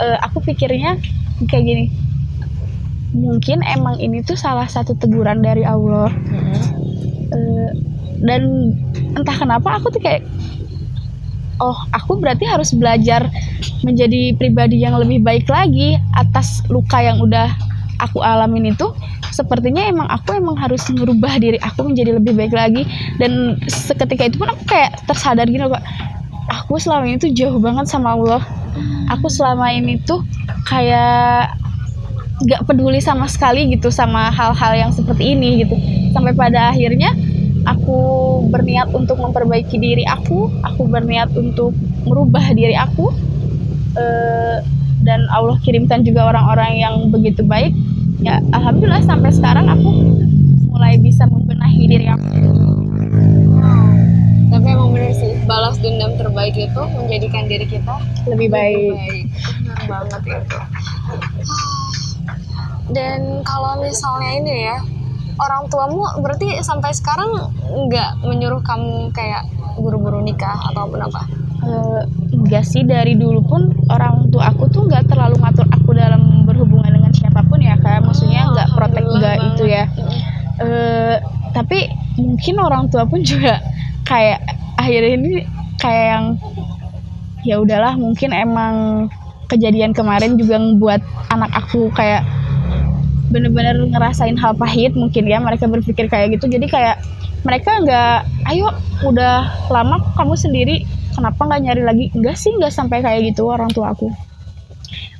uh, 0.00 0.18
aku 0.24 0.42
pikirnya 0.44 1.00
kayak 1.48 1.64
gini. 1.64 1.84
Mungkin 3.16 3.64
emang 3.64 3.96
ini 3.96 4.20
tuh 4.20 4.36
salah 4.36 4.68
satu 4.68 4.96
teguran 4.96 5.40
dari 5.40 5.64
Allah. 5.64 6.12
Hmm. 6.12 6.54
uh, 7.32 7.70
dan 8.16 8.72
entah 9.12 9.36
kenapa 9.36 9.76
aku 9.76 9.92
tuh 9.92 10.00
kayak 10.00 10.24
oh 11.60 11.76
aku 11.92 12.16
berarti 12.20 12.48
harus 12.48 12.72
belajar 12.72 13.28
menjadi 13.84 14.36
pribadi 14.36 14.80
yang 14.80 14.96
lebih 14.96 15.20
baik 15.24 15.48
lagi 15.48 15.96
atas 16.16 16.64
luka 16.68 17.00
yang 17.00 17.20
udah 17.20 17.52
aku 18.00 18.20
alamin 18.20 18.72
itu. 18.72 18.92
Sepertinya 19.32 19.84
emang 19.84 20.08
aku 20.08 20.32
emang 20.32 20.56
harus 20.56 20.80
merubah 20.88 21.36
diri 21.36 21.60
aku 21.60 21.84
menjadi 21.92 22.16
lebih 22.16 22.32
baik 22.36 22.52
lagi. 22.56 22.88
Dan 23.20 23.60
seketika 23.68 24.28
itu 24.28 24.40
pun 24.40 24.48
aku 24.48 24.64
kayak 24.64 24.96
tersadar 25.04 25.44
gini 25.48 25.68
kok 25.68 25.84
aku 26.50 26.78
selama 26.78 27.04
ini 27.10 27.16
tuh 27.18 27.32
jauh 27.34 27.58
banget 27.58 27.86
sama 27.90 28.14
Allah. 28.14 28.42
Aku 29.10 29.30
selama 29.30 29.70
ini 29.72 29.98
tuh 30.02 30.22
kayak 30.66 31.54
gak 32.44 32.62
peduli 32.68 33.00
sama 33.00 33.24
sekali 33.30 33.64
gitu 33.72 33.88
sama 33.88 34.28
hal-hal 34.28 34.72
yang 34.76 34.90
seperti 34.92 35.34
ini 35.34 35.64
gitu. 35.64 35.76
Sampai 36.12 36.36
pada 36.36 36.74
akhirnya 36.74 37.14
aku 37.66 37.98
berniat 38.50 38.94
untuk 38.94 39.18
memperbaiki 39.18 39.76
diri 39.82 40.06
aku 40.06 40.46
aku 40.62 40.86
berniat 40.86 41.34
untuk 41.34 41.74
merubah 42.06 42.54
diri 42.54 42.78
aku 42.78 43.10
uh, 43.98 44.62
dan 45.02 45.26
Allah 45.34 45.58
kirimkan 45.62 46.06
juga 46.06 46.30
orang-orang 46.30 46.78
yang 46.78 46.94
begitu 47.10 47.42
baik. 47.42 47.74
Ya 48.22 48.40
alhamdulillah 48.54 49.04
sampai 49.04 49.30
sekarang 49.34 49.66
aku 49.70 49.90
mulai 50.72 50.98
bisa 51.00 51.24
membenahi 51.28 51.84
diri 51.88 52.06
aku 52.10 52.65
bener 55.06 55.20
sih. 55.22 55.32
Balas 55.46 55.78
dendam 55.78 56.18
terbaik 56.18 56.58
itu 56.58 56.82
menjadikan 56.98 57.46
diri 57.46 57.66
kita 57.70 57.94
lebih 58.26 58.50
baik, 58.50 58.74
lebih 58.74 58.98
baik. 58.98 59.24
benar 59.62 59.80
banget 59.86 60.22
itu 60.26 60.58
dan 62.90 63.42
kalau 63.42 63.82
misalnya 63.82 64.30
ini 64.38 64.70
ya 64.70 64.78
orang 65.42 65.66
tuamu 65.66 66.06
berarti 66.22 66.62
sampai 66.62 66.94
sekarang 66.94 67.50
nggak 67.66 68.22
menyuruh 68.22 68.62
kamu 68.62 69.10
kayak 69.10 69.42
buru-buru 69.76 70.22
nikah 70.22 70.56
ataupun 70.72 71.02
apa? 71.02 71.22
Uh, 71.66 72.02
enggak 72.32 72.64
sih. 72.64 72.86
Dari 72.86 73.18
dulu 73.18 73.42
pun 73.44 73.62
orang 73.90 74.30
tua 74.30 74.54
aku 74.54 74.70
tuh 74.70 74.86
nggak 74.86 75.10
terlalu 75.10 75.36
ngatur 75.42 75.66
aku 75.68 75.90
dalam 75.92 76.46
berhubungan 76.48 76.88
dengan 76.94 77.12
siapa 77.12 77.44
pun 77.44 77.60
ya 77.60 77.76
kayak 77.82 78.06
maksudnya 78.06 78.48
oh, 78.48 78.54
nggak 78.54 78.68
protek 78.72 79.04
nggak 79.04 79.36
itu 79.52 79.64
ya. 79.66 79.84
Uh, 80.56 81.16
tapi 81.52 81.90
mungkin 82.16 82.54
orang 82.62 82.88
tua 82.88 83.04
pun 83.04 83.20
juga 83.20 83.60
kayak 84.08 84.55
akhirnya 84.86 85.12
ini 85.18 85.32
kayak 85.82 86.06
yang 86.14 86.24
ya 87.42 87.56
udahlah 87.58 87.98
mungkin 87.98 88.30
emang 88.30 88.74
kejadian 89.50 89.90
kemarin 89.90 90.38
juga 90.38 90.62
buat 90.78 91.02
anak 91.34 91.50
aku 91.54 91.90
kayak 91.94 92.22
bener-bener 93.34 93.74
ngerasain 93.90 94.38
hal 94.38 94.54
pahit 94.54 94.94
mungkin 94.94 95.26
ya 95.26 95.42
mereka 95.42 95.66
berpikir 95.66 96.06
kayak 96.06 96.38
gitu. 96.38 96.46
Jadi 96.46 96.70
kayak 96.70 97.02
mereka 97.42 97.82
nggak 97.82 98.18
ayo 98.54 98.70
udah 99.02 99.66
lama 99.70 99.98
kamu 100.14 100.34
sendiri 100.38 100.86
kenapa 101.14 101.42
nggak 101.42 101.62
nyari 101.66 101.82
lagi? 101.82 102.04
Enggak 102.14 102.38
sih 102.38 102.54
nggak 102.54 102.70
sampai 102.70 103.02
kayak 103.02 103.34
gitu 103.34 103.50
orang 103.50 103.70
tua 103.74 103.90
aku. 103.90 104.14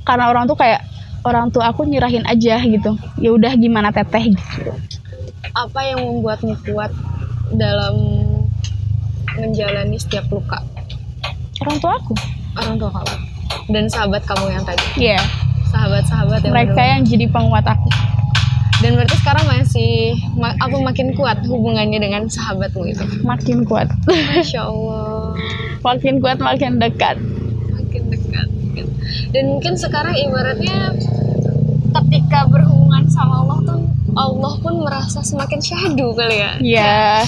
Karena 0.07 0.31
orang 0.31 0.47
tuh 0.47 0.55
kayak 0.55 0.87
orang 1.27 1.51
tua 1.51 1.75
aku 1.75 1.83
nyerahin 1.83 2.23
aja 2.31 2.63
gitu. 2.63 2.95
Ya 3.19 3.35
udah 3.35 3.51
gimana 3.59 3.91
teteh? 3.91 4.31
Gitu 4.31 4.71
apa 5.57 5.81
yang 5.85 6.01
membuatmu 6.03 6.55
kuat 6.69 6.91
dalam 7.55 8.16
menjalani 9.39 9.97
setiap 10.01 10.27
luka. 10.33 10.61
Orang 11.65 11.77
tua 11.81 11.95
aku? 12.01 12.15
Orang 12.57 12.77
tua 12.81 12.91
kamu. 12.93 13.17
Dan 13.73 13.85
sahabat 13.89 14.23
kamu 14.25 14.53
yang 14.53 14.65
tadi. 14.65 14.87
Iya. 14.97 15.21
Yeah 15.21 15.25
sahabat-sahabat 15.67 16.41
yang 16.47 16.55
mereka 16.55 16.81
yang 16.81 17.03
jadi 17.05 17.27
penguat 17.29 17.67
aku. 17.69 17.91
Dan 18.85 18.97
berarti 18.97 19.17
sekarang 19.19 19.45
masih 19.49 20.15
aku 20.61 20.77
makin 20.85 21.17
kuat 21.17 21.41
hubungannya 21.49 21.97
dengan 22.01 22.29
sahabatmu 22.29 22.85
itu. 22.89 23.05
Makin 23.25 23.65
kuat. 23.65 23.89
Masya 24.09 24.69
allah. 24.69 25.33
Makin 25.81 26.21
kuat 26.21 26.39
makin 26.41 26.81
dekat. 26.81 27.17
Makin 27.73 28.03
dekat 28.09 28.49
dan 29.33 29.45
mungkin 29.49 29.79
sekarang 29.79 30.13
ibaratnya 30.19 30.93
ketika 31.95 32.45
berhubungan 32.51 33.07
sama 33.09 33.47
Allah 33.47 33.59
tuh 33.65 33.81
Allah 34.17 34.55
pun 34.61 34.75
merasa 34.83 35.23
semakin 35.23 35.61
syahdu 35.63 36.13
kali 36.13 36.37
ya. 36.43 36.51
Iya 36.61 37.25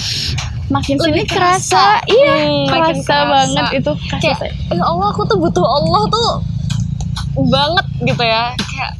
makin 0.69 0.95
lebih 1.01 1.25
kerasa, 1.25 2.01
kerasa. 2.01 2.13
iya 2.13 2.33
hmm, 2.37 2.65
kerasa, 2.69 2.73
makin 2.73 2.97
kerasa 3.01 3.31
banget 3.33 3.65
itu 3.81 3.91
kayak 4.21 4.39
ya 4.69 4.83
Allah 4.85 5.07
aku 5.09 5.21
tuh 5.25 5.37
butuh 5.41 5.65
Allah 5.65 6.03
tuh 6.09 6.29
banget 7.49 7.85
gitu 8.05 8.23
ya. 8.23 8.53
Kayak 8.57 8.91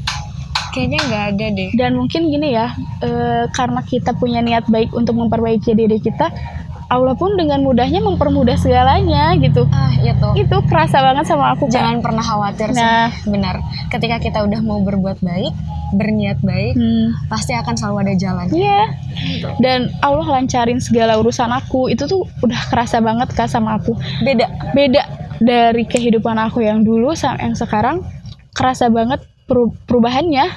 kayaknya 0.69 0.99
nggak 1.09 1.23
ada 1.33 1.45
deh. 1.53 1.69
Dan 1.77 1.91
mungkin 1.97 2.21
gini 2.29 2.53
ya 2.53 2.73
e, 3.01 3.09
karena 3.53 3.81
kita 3.85 4.13
punya 4.17 4.39
niat 4.41 4.69
baik 4.69 4.93
untuk 4.93 5.17
memperbaiki 5.17 5.73
diri 5.73 5.97
kita 5.97 6.29
Allah 6.89 7.13
pun 7.13 7.37
dengan 7.37 7.61
mudahnya 7.61 8.01
mempermudah 8.01 8.57
segalanya 8.57 9.37
gitu. 9.37 9.69
Ah, 9.69 9.93
itu. 9.93 10.29
Itu 10.41 10.57
kerasa 10.65 11.05
banget 11.05 11.29
sama 11.29 11.53
aku. 11.53 11.69
Jangan 11.69 12.01
kan? 12.01 12.05
pernah 12.09 12.25
khawatir 12.25 12.73
nah. 12.73 13.13
sih. 13.13 13.29
Benar. 13.29 13.61
Ketika 13.93 14.17
kita 14.17 14.41
udah 14.41 14.57
mau 14.65 14.81
berbuat 14.81 15.21
baik, 15.21 15.53
berniat 15.93 16.41
baik, 16.41 16.73
hmm. 16.73 17.29
pasti 17.29 17.53
akan 17.53 17.77
selalu 17.77 17.97
ada 18.09 18.13
jalan. 18.17 18.47
Iya. 18.49 18.65
Yeah. 18.65 18.85
Gitu. 19.21 19.49
Dan 19.61 19.79
Allah 20.01 20.41
lancarin 20.41 20.81
segala 20.81 21.21
urusan 21.21 21.53
aku. 21.53 21.93
Itu 21.93 22.09
tuh 22.09 22.25
udah 22.41 22.61
kerasa 22.73 22.97
banget 23.05 23.37
kak 23.37 23.45
sama 23.45 23.77
aku. 23.77 23.93
Beda. 24.25 24.49
Beda 24.73 25.05
dari 25.37 25.85
kehidupan 25.85 26.41
aku 26.41 26.65
yang 26.65 26.81
dulu 26.81 27.13
sama 27.13 27.37
yang 27.45 27.53
sekarang 27.55 28.01
kerasa 28.51 28.91
banget 28.91 29.23
perubahannya 29.87 30.51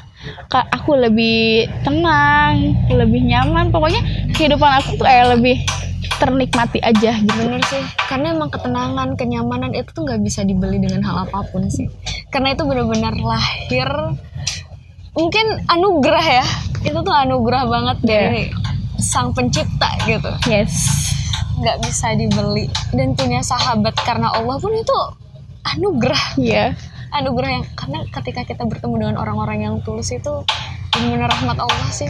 kak 0.51 0.67
aku 0.75 0.99
lebih 0.99 1.71
tenang 1.87 2.77
lebih 2.91 3.23
nyaman 3.23 3.71
pokoknya 3.71 4.03
kehidupan 4.35 4.71
aku 4.83 4.99
tuh 4.99 5.07
kayak 5.07 5.39
lebih 5.39 5.63
ternikmati 6.21 6.79
aja 6.83 7.13
gitu. 7.17 7.41
Bener 7.41 7.63
sih 7.69 7.83
karena 8.09 8.37
emang 8.37 8.51
ketenangan 8.53 9.15
kenyamanan 9.17 9.73
itu 9.73 9.93
tuh 9.93 10.05
nggak 10.05 10.21
bisa 10.25 10.43
dibeli 10.43 10.81
dengan 10.81 11.05
hal 11.05 11.29
apa 11.29 11.47
pun 11.49 11.69
sih. 11.69 11.89
Karena 12.33 12.57
itu 12.57 12.65
benar-benar 12.65 13.15
lahir 13.21 13.89
mungkin 15.17 15.47
anugerah 15.69 16.27
ya. 16.43 16.47
Itu 16.83 16.99
tuh 17.01 17.15
anugerah 17.15 17.63
banget 17.69 17.99
yeah. 18.03 18.11
dari 18.11 18.43
sang 18.99 19.33
pencipta 19.33 19.89
gitu. 20.09 20.31
Yes. 20.49 20.89
Nggak 21.61 21.85
bisa 21.87 22.17
dibeli 22.17 22.67
dan 22.97 23.15
punya 23.15 23.41
sahabat 23.45 23.95
karena 24.03 24.33
Allah 24.33 24.57
pun 24.59 24.73
itu 24.75 24.97
anugerah. 25.63 26.25
Ya 26.41 26.47
yeah 26.47 26.71
anugerah 27.13 27.61
yang 27.61 27.65
karena 27.77 27.99
ketika 28.09 28.43
kita 28.49 28.65
bertemu 28.65 28.95
dengan 28.97 29.17
orang-orang 29.21 29.69
yang 29.69 29.75
tulus 29.85 30.09
itu 30.11 30.43
benar-benar 30.97 31.29
rahmat 31.29 31.59
Allah 31.61 31.89
sih 31.93 32.09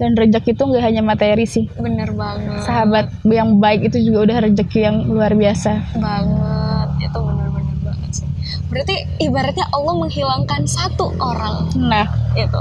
dan 0.00 0.16
rezeki 0.16 0.56
itu 0.56 0.62
nggak 0.64 0.80
hanya 0.80 1.02
materi 1.04 1.44
sih. 1.44 1.68
Bener 1.76 2.08
banget. 2.16 2.64
Sahabat 2.64 3.12
yang 3.28 3.60
baik 3.60 3.92
itu 3.92 4.00
juga 4.08 4.32
udah 4.32 4.36
rezeki 4.48 4.78
yang 4.80 4.96
luar 5.04 5.36
biasa. 5.36 6.00
Banget. 6.00 6.88
Itu 7.04 7.18
bener-bener 7.20 7.76
banget 7.84 8.10
sih. 8.24 8.26
Berarti 8.72 8.96
ibaratnya 9.20 9.68
Allah 9.76 9.94
menghilangkan 10.00 10.64
satu 10.64 11.12
orang. 11.20 11.68
Nah. 11.76 12.08
Itu. 12.32 12.60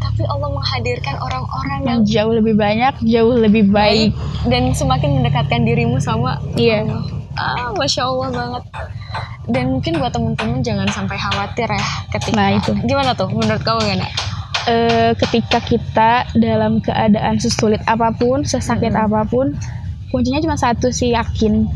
Tapi 0.00 0.24
Allah 0.24 0.48
menghadirkan 0.48 1.14
orang-orang 1.20 1.78
yang, 1.84 2.00
yang 2.00 2.00
jauh 2.08 2.32
lebih 2.32 2.54
banyak 2.56 2.94
jauh 3.04 3.34
lebih 3.34 3.68
baik, 3.68 4.14
baik 4.14 4.46
dan 4.50 4.62
semakin 4.72 5.20
mendekatkan 5.20 5.66
dirimu 5.66 5.98
sama 5.98 6.38
iya. 6.54 6.86
Allah. 6.86 7.02
ah 7.38 7.70
masya 7.76 8.06
Allah 8.08 8.30
banget. 8.32 8.62
Dan 9.46 9.64
mungkin 9.76 9.98
buat 10.02 10.10
temen-temen 10.10 10.62
jangan 10.62 10.88
sampai 10.90 11.18
khawatir 11.18 11.68
ya 11.70 11.84
ketika 12.14 12.34
nah 12.34 12.50
itu. 12.50 12.72
Gimana 12.86 13.14
tuh? 13.14 13.30
Menurut 13.30 13.62
kamu 13.62 13.78
gimana 13.84 14.08
e, 14.68 14.74
ketika 15.16 15.58
kita 15.64 16.12
dalam 16.36 16.84
keadaan 16.84 17.40
sesulit 17.40 17.80
apa 17.88 18.12
pun 18.12 18.44
sesakit 18.44 18.92
hmm. 18.92 19.04
apa 19.08 19.24
pun 19.24 19.56
kuncinya 20.12 20.44
cuma 20.44 20.56
satu 20.60 20.92
sih 20.92 21.16
yakin. 21.16 21.68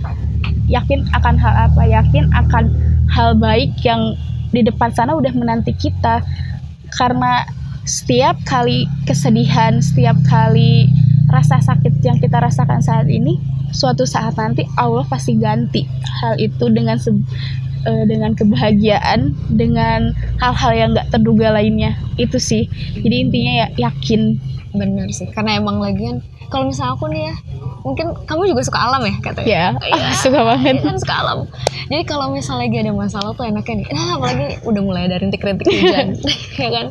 Yakin 0.69 1.09
akan 1.17 1.37
hal 1.41 1.73
apa? 1.73 1.83
Yakin 1.85 2.33
akan 2.33 2.65
hal 3.13 3.37
baik 3.37 3.73
yang 3.85 4.17
di 4.53 4.61
depan 4.61 4.93
sana 4.93 5.17
udah 5.17 5.33
menanti 5.33 5.73
kita. 5.77 6.21
Karena 6.93 7.49
setiap 7.83 8.39
kali 8.47 8.87
kesedihan 9.11 9.83
setiap 9.83 10.15
kali 10.31 10.87
rasa 11.27 11.59
sakit 11.59 11.99
yang 12.07 12.23
kita 12.23 12.39
rasakan 12.39 12.79
saat 12.79 13.11
ini 13.11 13.43
suatu 13.75 14.07
saat 14.07 14.39
nanti 14.39 14.69
Allah 14.79 15.03
pasti 15.09 15.35
ganti 15.35 15.89
hal 16.23 16.39
itu 16.39 16.69
dengan 16.71 17.01
se 17.01 17.11
uh, 17.87 18.05
dengan 18.07 18.33
kebahagiaan 18.35 19.35
dengan 19.53 20.15
hal-hal 20.39 20.73
yang 20.75 20.89
nggak 20.95 21.09
terduga 21.13 21.55
lainnya. 21.55 21.99
Itu 22.17 22.39
sih. 22.39 22.67
Jadi 22.99 23.29
intinya 23.29 23.53
ya 23.65 23.67
yakin. 23.91 24.39
Bener 24.73 25.09
sih. 25.13 25.29
Karena 25.31 25.61
emang 25.61 25.79
lagian 25.83 26.23
kalau 26.53 26.69
misalnya 26.69 26.93
aku 27.01 27.09
nih 27.09 27.23
ya 27.33 27.35
mungkin 27.83 28.07
kamu 28.29 28.53
juga 28.53 28.63
suka 28.63 28.79
alam 28.79 29.03
ya 29.09 29.15
katanya. 29.25 29.49
Ya, 29.49 29.67
ya 29.81 30.07
suka 30.25 30.41
banget. 30.45 30.85
Kan 30.85 31.01
suka 31.01 31.15
alam. 31.17 31.39
Jadi 31.89 32.03
kalau 32.05 32.29
misalnya 32.31 32.69
lagi 32.69 32.77
ada 32.85 32.93
masalah 32.93 33.31
tuh 33.33 33.49
enaknya 33.49 33.75
nih 33.83 33.87
nah 33.91 34.09
apalagi 34.21 34.47
udah 34.69 34.83
mulai 34.85 35.09
dari 35.09 35.25
rintik-rintik 35.25 35.67
hujan. 35.67 36.09
Ya 36.63 36.69
kan? 36.69 36.87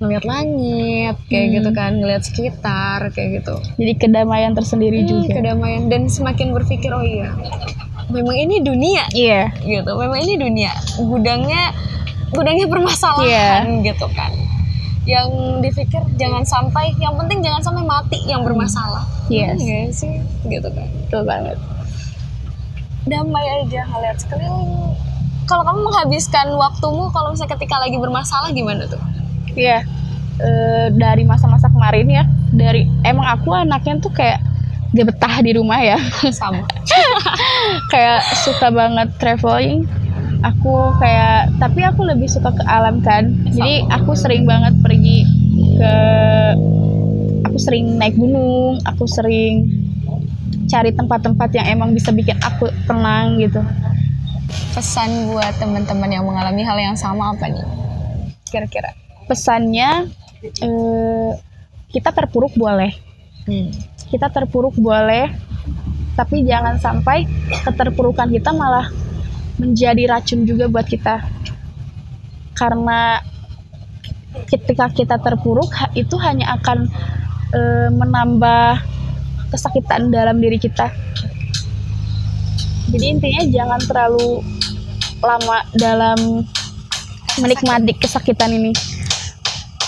Ngeliat 0.00 0.24
langit 0.24 1.16
kayak 1.28 1.46
hmm. 1.46 1.54
gitu 1.60 1.70
kan 1.76 1.92
ngeliat 2.00 2.22
sekitar 2.24 3.00
kayak 3.12 3.44
gitu. 3.44 3.54
Jadi 3.78 3.92
kedamaian 4.00 4.52
tersendiri 4.56 5.04
hmm, 5.04 5.08
juga. 5.08 5.38
kedamaian. 5.38 5.86
Dan 5.92 6.10
semakin 6.10 6.56
berpikir 6.56 6.90
oh 6.90 7.04
iya 7.04 7.30
memang 8.10 8.36
ini 8.36 8.60
dunia. 8.60 9.06
Iya. 9.14 9.48
Yeah. 9.54 9.80
gitu. 9.82 9.90
Memang 9.96 10.18
ini 10.20 10.34
dunia. 10.36 10.72
Gudangnya 10.98 11.72
gudangnya 12.30 12.66
permasalahan 12.70 13.82
yeah. 13.82 13.86
gitu 13.86 14.06
kan. 14.14 14.32
Yang 15.08 15.28
dipikir 15.64 16.02
jangan 16.20 16.44
sampai 16.44 16.94
yang 17.00 17.16
penting 17.16 17.40
jangan 17.40 17.62
sampai 17.64 17.82
mati 17.82 18.18
yang 18.28 18.44
bermasalah. 18.44 19.06
Yes. 19.30 19.56
iya 19.62 19.88
sih. 19.94 20.20
gitu 20.46 20.68
kan. 20.70 20.86
Betul 21.06 21.22
banget. 21.24 21.56
Damai 23.08 23.46
aja 23.64 23.86
ngeliat 23.88 24.18
sekeliling. 24.20 24.94
Kalau 25.48 25.66
kamu 25.66 25.80
menghabiskan 25.82 26.46
waktumu 26.54 27.10
kalau 27.10 27.34
misalnya 27.34 27.58
ketika 27.58 27.82
lagi 27.82 27.98
bermasalah 27.98 28.54
gimana 28.54 28.86
tuh? 28.86 29.02
Iya. 29.58 29.82
E, 30.38 30.50
dari 30.94 31.26
masa-masa 31.26 31.66
kemarin 31.66 32.06
ya, 32.06 32.24
dari 32.54 32.86
emang 33.02 33.26
aku 33.26 33.50
anaknya 33.50 33.98
tuh 33.98 34.14
kayak 34.14 34.38
gak 34.94 35.06
betah 35.14 35.34
di 35.42 35.52
rumah 35.54 35.80
ya. 35.80 35.98
Sama. 36.30 36.64
kayak 37.92 38.20
suka 38.46 38.68
banget 38.72 39.08
traveling. 39.22 39.86
Aku 40.40 40.96
kayak 40.96 41.52
tapi 41.60 41.84
aku 41.84 42.08
lebih 42.08 42.26
suka 42.26 42.50
ke 42.50 42.64
alam 42.64 43.04
kan. 43.04 43.30
Sama. 43.30 43.54
Jadi 43.54 43.74
aku 43.92 44.10
sering 44.16 44.48
banget 44.48 44.74
pergi 44.80 45.24
ke 45.76 45.94
aku 47.44 47.58
sering 47.60 48.00
naik 48.00 48.16
gunung, 48.16 48.80
aku 48.88 49.04
sering 49.04 49.68
cari 50.70 50.94
tempat-tempat 50.94 51.50
yang 51.54 51.66
emang 51.66 51.90
bisa 51.92 52.14
bikin 52.14 52.38
aku 52.40 52.70
tenang 52.86 53.36
gitu. 53.42 53.60
Pesan 54.74 55.30
buat 55.30 55.54
teman-teman 55.58 56.10
yang 56.10 56.24
mengalami 56.26 56.62
hal 56.62 56.78
yang 56.78 56.96
sama 56.98 57.34
apa 57.34 57.50
nih? 57.50 57.66
Kira-kira? 58.50 58.94
pesannya 59.30 60.10
eh, 60.42 61.30
kita 61.94 62.10
terpuruk 62.10 62.50
boleh 62.58 62.90
hmm. 63.46 63.70
Kita 64.10 64.26
terpuruk 64.28 64.74
boleh 64.74 65.30
tapi 66.20 66.44
jangan 66.44 66.76
sampai 66.76 67.24
keterpurukan 67.64 68.28
kita 68.28 68.52
malah 68.52 68.92
menjadi 69.56 70.04
racun 70.04 70.44
juga 70.44 70.68
buat 70.68 70.84
kita. 70.84 71.24
Karena 72.52 73.16
ketika 74.44 74.92
kita 74.92 75.16
terpuruk 75.16 75.72
itu 75.96 76.12
hanya 76.20 76.60
akan 76.60 76.92
e, 77.56 77.60
menambah 77.88 78.84
kesakitan 79.48 80.12
dalam 80.12 80.36
diri 80.44 80.60
kita. 80.60 80.92
Jadi 82.92 83.06
intinya 83.06 83.42
jangan 83.48 83.80
terlalu 83.88 84.44
lama 85.24 85.64
dalam 85.72 86.44
menikmati 87.40 87.96
kesakitan 87.96 88.52
ini. 88.52 88.76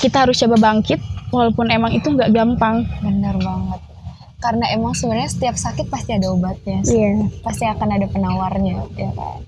Kita 0.00 0.24
harus 0.24 0.40
coba 0.40 0.56
bangkit 0.56 0.96
walaupun 1.28 1.68
emang 1.68 1.92
itu 1.92 2.08
nggak 2.08 2.32
gampang. 2.32 2.88
Benar 3.04 3.36
banget 3.36 3.91
karena 4.42 4.66
emang 4.74 4.92
sebenarnya 4.98 5.30
setiap 5.30 5.54
sakit 5.54 5.86
pasti 5.86 6.18
ada 6.18 6.34
obatnya 6.34 6.82
sih. 6.82 6.98
Yeah. 6.98 7.30
pasti 7.46 7.64
akan 7.64 7.88
ada 7.94 8.06
penawarnya 8.10 8.90
ya 8.98 9.10
kan 9.14 9.38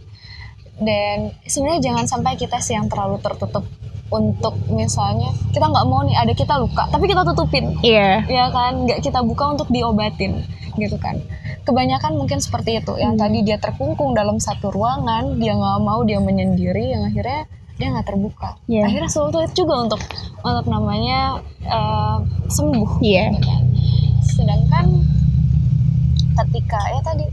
dan 0.80 1.35
sebenarnya 1.46 1.80
jangan 1.90 2.04
sampai 2.07 2.35
kita 2.35 2.59
sih 2.59 2.74
yang 2.74 2.90
terlalu 2.90 3.18
tertutup 3.22 3.62
untuk 4.11 4.54
misalnya 4.70 5.35
kita 5.50 5.66
nggak 5.66 5.87
mau 5.87 6.02
nih 6.07 6.14
ada 6.14 6.33
kita 6.35 6.54
luka 6.59 6.87
tapi 6.90 7.11
kita 7.11 7.26
tutupin 7.26 7.74
iya 7.83 8.22
yeah. 8.26 8.46
ya 8.50 8.54
kan 8.54 8.87
nggak 8.87 9.02
kita 9.02 9.22
buka 9.22 9.59
untuk 9.59 9.68
diobatin 9.70 10.42
gitu 10.74 10.98
kan 10.98 11.18
kebanyakan 11.64 12.18
mungkin 12.18 12.42
seperti 12.42 12.83
itu 12.83 12.94
yang 12.98 13.16
hmm. 13.16 13.22
tadi 13.22 13.38
dia 13.46 13.59
terkungkung 13.59 14.12
dalam 14.12 14.42
satu 14.42 14.74
ruangan 14.74 15.38
dia 15.38 15.54
nggak 15.54 15.80
mau 15.80 16.02
dia 16.02 16.18
menyendiri 16.18 16.94
yang 16.94 17.07
akhirnya 17.07 17.46
dia 17.74 17.90
nggak 17.90 18.07
terbuka 18.07 18.59
yeah. 18.70 18.87
akhirnya 18.87 19.11
sulit 19.11 19.50
juga 19.54 19.74
untuk 19.83 20.02
untuk 20.42 20.66
namanya 20.70 21.42
uh, 21.66 22.22
sembuh 22.50 23.02
yeah. 23.02 23.30
gitu 23.35 23.40
kan. 23.46 23.62
Sedangkan 24.44 24.87
ketika 26.44 26.80
ya 26.92 27.00
tadi 27.00 27.24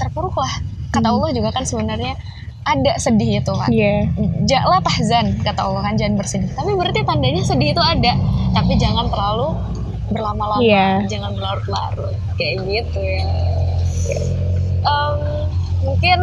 terpuruk 0.00 0.34
lah. 0.40 0.54
Kata 0.88 1.12
hmm. 1.12 1.14
Allah 1.20 1.30
juga 1.36 1.48
kan 1.52 1.64
sebenarnya 1.68 2.16
ada 2.64 2.96
sedih 2.96 3.44
itu 3.44 3.52
kan 3.52 3.68
yeah. 3.68 4.08
janganlah 4.48 4.80
tahzan 4.80 5.36
kata 5.44 5.60
Allah 5.60 5.84
kan 5.84 5.94
jangan 6.00 6.16
bersedih. 6.16 6.48
Tapi 6.56 6.72
berarti 6.72 7.04
tandanya 7.04 7.44
sedih 7.44 7.76
itu 7.76 7.82
ada. 7.84 8.16
Tapi 8.56 8.72
jangan 8.80 9.12
terlalu 9.12 9.52
berlama-lama. 10.08 10.64
Yeah. 10.64 11.04
jangan 11.04 11.36
berlarut-larut. 11.36 12.16
Kayak 12.40 12.64
gitu 12.64 13.00
ya. 13.04 13.24
Um, 14.84 15.20
mungkin 15.84 16.18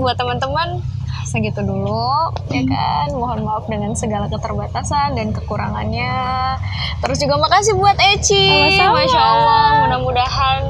buat 0.00 0.16
teman-teman 0.16 0.80
segitu 1.24 1.64
dulu 1.64 2.34
ya 2.52 2.62
hmm. 2.62 2.70
kan? 2.70 3.06
Mohon 3.16 3.40
maaf 3.48 3.64
dengan 3.70 3.96
segala 3.96 4.28
keterbatasan 4.28 5.16
dan 5.16 5.32
kekurangannya. 5.32 6.12
Terus 7.00 7.16
juga 7.22 7.40
makasih 7.40 7.74
buat 7.78 7.96
Eci. 8.16 8.76
Sama-sama. 8.76 8.96
masya 9.00 9.20
Allah. 9.22 9.66
Mudah-mudahan 9.86 10.60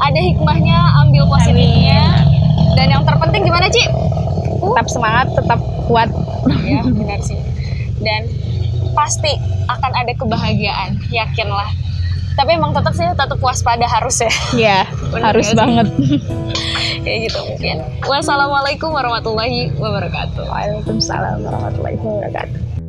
ada 0.00 0.20
hikmahnya 0.20 0.78
ambil 1.06 1.24
positifnya. 1.30 2.24
Dan 2.76 2.86
yang 2.92 3.02
terpenting 3.04 3.44
gimana 3.44 3.68
Ci? 3.68 3.84
Tetap 4.60 4.86
semangat 4.88 5.26
tetap 5.32 5.60
kuat. 5.88 6.08
Ya 6.64 6.80
benar 6.84 7.20
sih. 7.20 7.36
Dan 8.00 8.26
pasti 8.96 9.36
akan 9.68 9.92
ada 9.94 10.12
kebahagiaan 10.16 10.98
yakinlah 11.14 11.70
tapi 12.38 12.56
emang 12.56 12.72
tetap 12.72 12.92
sih 12.94 13.06
tetap 13.06 13.38
waspada 13.40 13.86
harus 13.86 14.22
ya. 14.22 14.32
Iya 14.54 14.78
harus 15.26 15.50
banget. 15.54 15.86
Kayak 17.04 17.18
gitu 17.30 17.38
mungkin. 17.48 17.76
Wassalamualaikum 18.04 18.92
warahmatullahi 18.92 19.72
wabarakatuh. 19.76 20.44
Waalaikumsalam 20.44 21.42
warahmatullahi 21.44 21.96
wabarakatuh 21.96 22.79